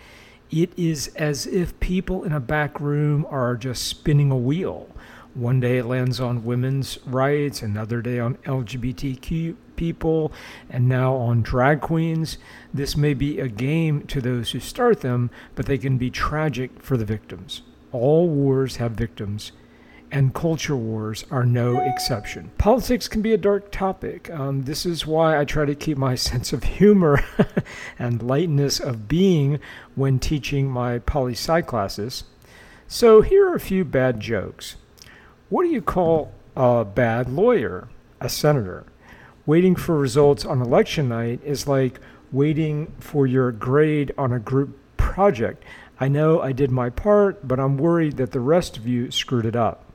it 0.50 0.72
is 0.78 1.10
as 1.16 1.46
if 1.46 1.80
people 1.80 2.24
in 2.24 2.32
a 2.32 2.40
back 2.40 2.80
room 2.80 3.26
are 3.30 3.56
just 3.56 3.84
spinning 3.88 4.32
a 4.32 4.38
wheel. 4.38 4.90
One 5.34 5.62
day 5.62 5.78
it 5.78 5.86
lands 5.86 6.20
on 6.20 6.44
women's 6.44 7.00
rights, 7.06 7.62
another 7.62 8.02
day 8.02 8.20
on 8.20 8.36
LGBTQ 8.38 9.56
people, 9.78 10.34
and 10.70 10.90
now 10.90 11.16
on 11.16 11.42
drag 11.42 11.80
queens. 11.80 12.38
This 12.74 12.98
may 12.98 13.14
be 13.14 13.40
a 13.40 13.48
game 13.48 14.06
to 14.08 14.20
those 14.20 14.52
who 14.52 14.60
start 14.60 15.00
them, 15.00 15.32
but 15.56 15.68
they 15.68 15.78
can 15.78 15.98
be 15.98 16.10
tragic 16.10 16.82
for 16.82 16.98
the 16.98 17.06
victims. 17.06 17.62
All 17.94 18.28
wars 18.28 18.76
have 18.76 18.92
victims, 18.92 19.54
and 20.12 20.34
culture 20.34 20.76
wars 20.76 21.24
are 21.32 21.46
no 21.46 21.80
exception. 21.80 22.52
Politics 22.58 23.08
can 23.08 23.22
be 23.22 23.34
a 23.34 23.38
dark 23.38 23.72
topic. 23.72 24.30
Um, 24.30 24.64
this 24.64 24.86
is 24.86 25.08
why 25.08 25.40
I 25.40 25.46
try 25.46 25.66
to 25.66 25.76
keep 25.76 25.98
my 25.98 26.16
sense 26.30 26.52
of 26.52 26.64
humor 26.64 27.24
and 28.00 28.22
lightness 28.22 28.80
of 28.80 29.08
being 29.08 29.60
when 29.96 30.20
teaching 30.20 30.70
my 30.70 31.00
poli 31.00 31.34
sci 31.34 31.62
classes. 31.62 32.26
So 32.88 33.22
here 33.22 33.48
are 33.48 33.56
a 33.56 33.60
few 33.60 33.86
bad 33.86 34.20
jokes. 34.20 34.76
What 35.50 35.64
do 35.64 35.70
you 35.70 35.82
call 35.82 36.34
a 36.56 36.84
bad 36.84 37.30
lawyer? 37.30 37.88
A 38.20 38.30
senator. 38.30 38.86
Waiting 39.46 39.76
for 39.76 39.98
results 39.98 40.46
on 40.46 40.62
election 40.62 41.10
night 41.10 41.40
is 41.44 41.68
like 41.68 42.00
waiting 42.32 42.94
for 43.00 43.26
your 43.26 43.52
grade 43.52 44.14
on 44.18 44.32
a 44.32 44.40
group 44.40 44.78
project. 44.98 45.64
I 46.00 46.08
know 46.08 46.42
I 46.42 46.52
did 46.52 46.72
my 46.72 46.90
part, 46.90 47.48
but 47.48 47.60
I'm 47.60 47.78
worried 47.78 48.18
that 48.18 48.32
the 48.32 48.40
rest 48.40 48.78
of 48.78 48.88
you 48.88 49.12
screwed 49.12 49.46
it 49.46 49.56
up. 49.56 49.91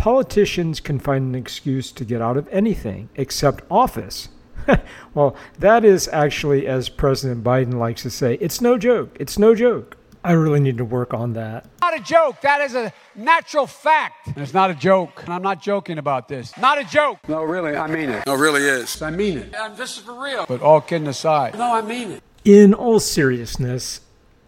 Politicians 0.00 0.80
can 0.80 0.98
find 0.98 1.26
an 1.26 1.34
excuse 1.38 1.92
to 1.92 2.06
get 2.06 2.22
out 2.22 2.38
of 2.38 2.48
anything 2.50 3.10
except 3.16 3.62
office. 3.70 4.30
well, 5.14 5.36
that 5.58 5.84
is 5.84 6.08
actually, 6.10 6.66
as 6.66 6.88
President 6.88 7.44
Biden 7.44 7.74
likes 7.74 8.00
to 8.04 8.10
say, 8.10 8.38
it's 8.40 8.62
no 8.62 8.78
joke. 8.78 9.14
It's 9.20 9.38
no 9.38 9.54
joke. 9.54 9.98
I 10.24 10.32
really 10.32 10.58
need 10.58 10.78
to 10.78 10.86
work 10.86 11.12
on 11.12 11.34
that. 11.34 11.66
Not 11.82 12.00
a 12.00 12.02
joke. 12.02 12.40
That 12.40 12.62
is 12.62 12.74
a 12.74 12.94
natural 13.14 13.66
fact. 13.66 14.28
It's 14.38 14.54
not 14.54 14.70
a 14.70 14.74
joke. 14.74 15.22
And 15.22 15.34
I'm 15.34 15.42
not 15.42 15.60
joking 15.60 15.98
about 15.98 16.28
this. 16.28 16.56
Not 16.56 16.78
a 16.78 16.84
joke. 16.84 17.18
No, 17.28 17.42
really, 17.42 17.76
I 17.76 17.86
mean 17.86 18.08
it. 18.08 18.24
No, 18.26 18.36
really 18.36 18.62
is. 18.62 19.02
I 19.02 19.10
mean 19.10 19.36
it. 19.36 19.54
And 19.54 19.76
this 19.76 19.98
is 19.98 20.02
for 20.02 20.18
real. 20.18 20.46
But 20.48 20.62
all 20.62 20.80
kidding 20.80 21.08
aside. 21.08 21.58
No, 21.58 21.74
I 21.74 21.82
mean 21.82 22.12
it. 22.12 22.22
In 22.46 22.72
all 22.72 23.00
seriousness, 23.00 24.00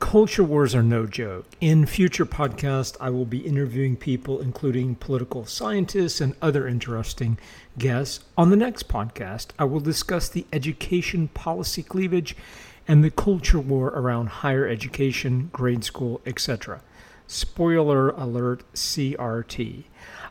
Culture 0.02 0.42
wars 0.42 0.74
are 0.74 0.82
no 0.82 1.06
joke. 1.06 1.46
In 1.60 1.86
future 1.86 2.26
podcasts, 2.26 2.96
I 3.00 3.08
will 3.08 3.24
be 3.24 3.38
interviewing 3.38 3.96
people, 3.96 4.40
including 4.40 4.96
political 4.96 5.46
scientists 5.46 6.20
and 6.20 6.34
other 6.42 6.66
interesting 6.66 7.38
guests. 7.78 8.18
On 8.36 8.50
the 8.50 8.56
next 8.56 8.88
podcast, 8.88 9.50
I 9.60 9.64
will 9.64 9.78
discuss 9.78 10.28
the 10.28 10.44
education 10.52 11.28
policy 11.28 11.84
cleavage 11.84 12.36
and 12.88 13.04
the 13.04 13.12
culture 13.12 13.60
war 13.60 13.88
around 13.90 14.26
higher 14.42 14.66
education, 14.66 15.50
grade 15.52 15.84
school, 15.84 16.20
etc. 16.26 16.82
Spoiler 17.28 18.10
alert 18.10 18.64
CRT. 18.74 19.84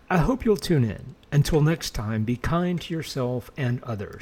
I 0.10 0.18
hope 0.18 0.44
you'll 0.44 0.58
tune 0.58 0.84
in. 0.84 1.16
Until 1.32 1.62
next 1.62 1.92
time, 1.92 2.26
be 2.26 2.36
kind 2.36 2.80
to 2.82 2.94
yourself 2.94 3.50
and 3.56 3.82
others. 3.84 4.22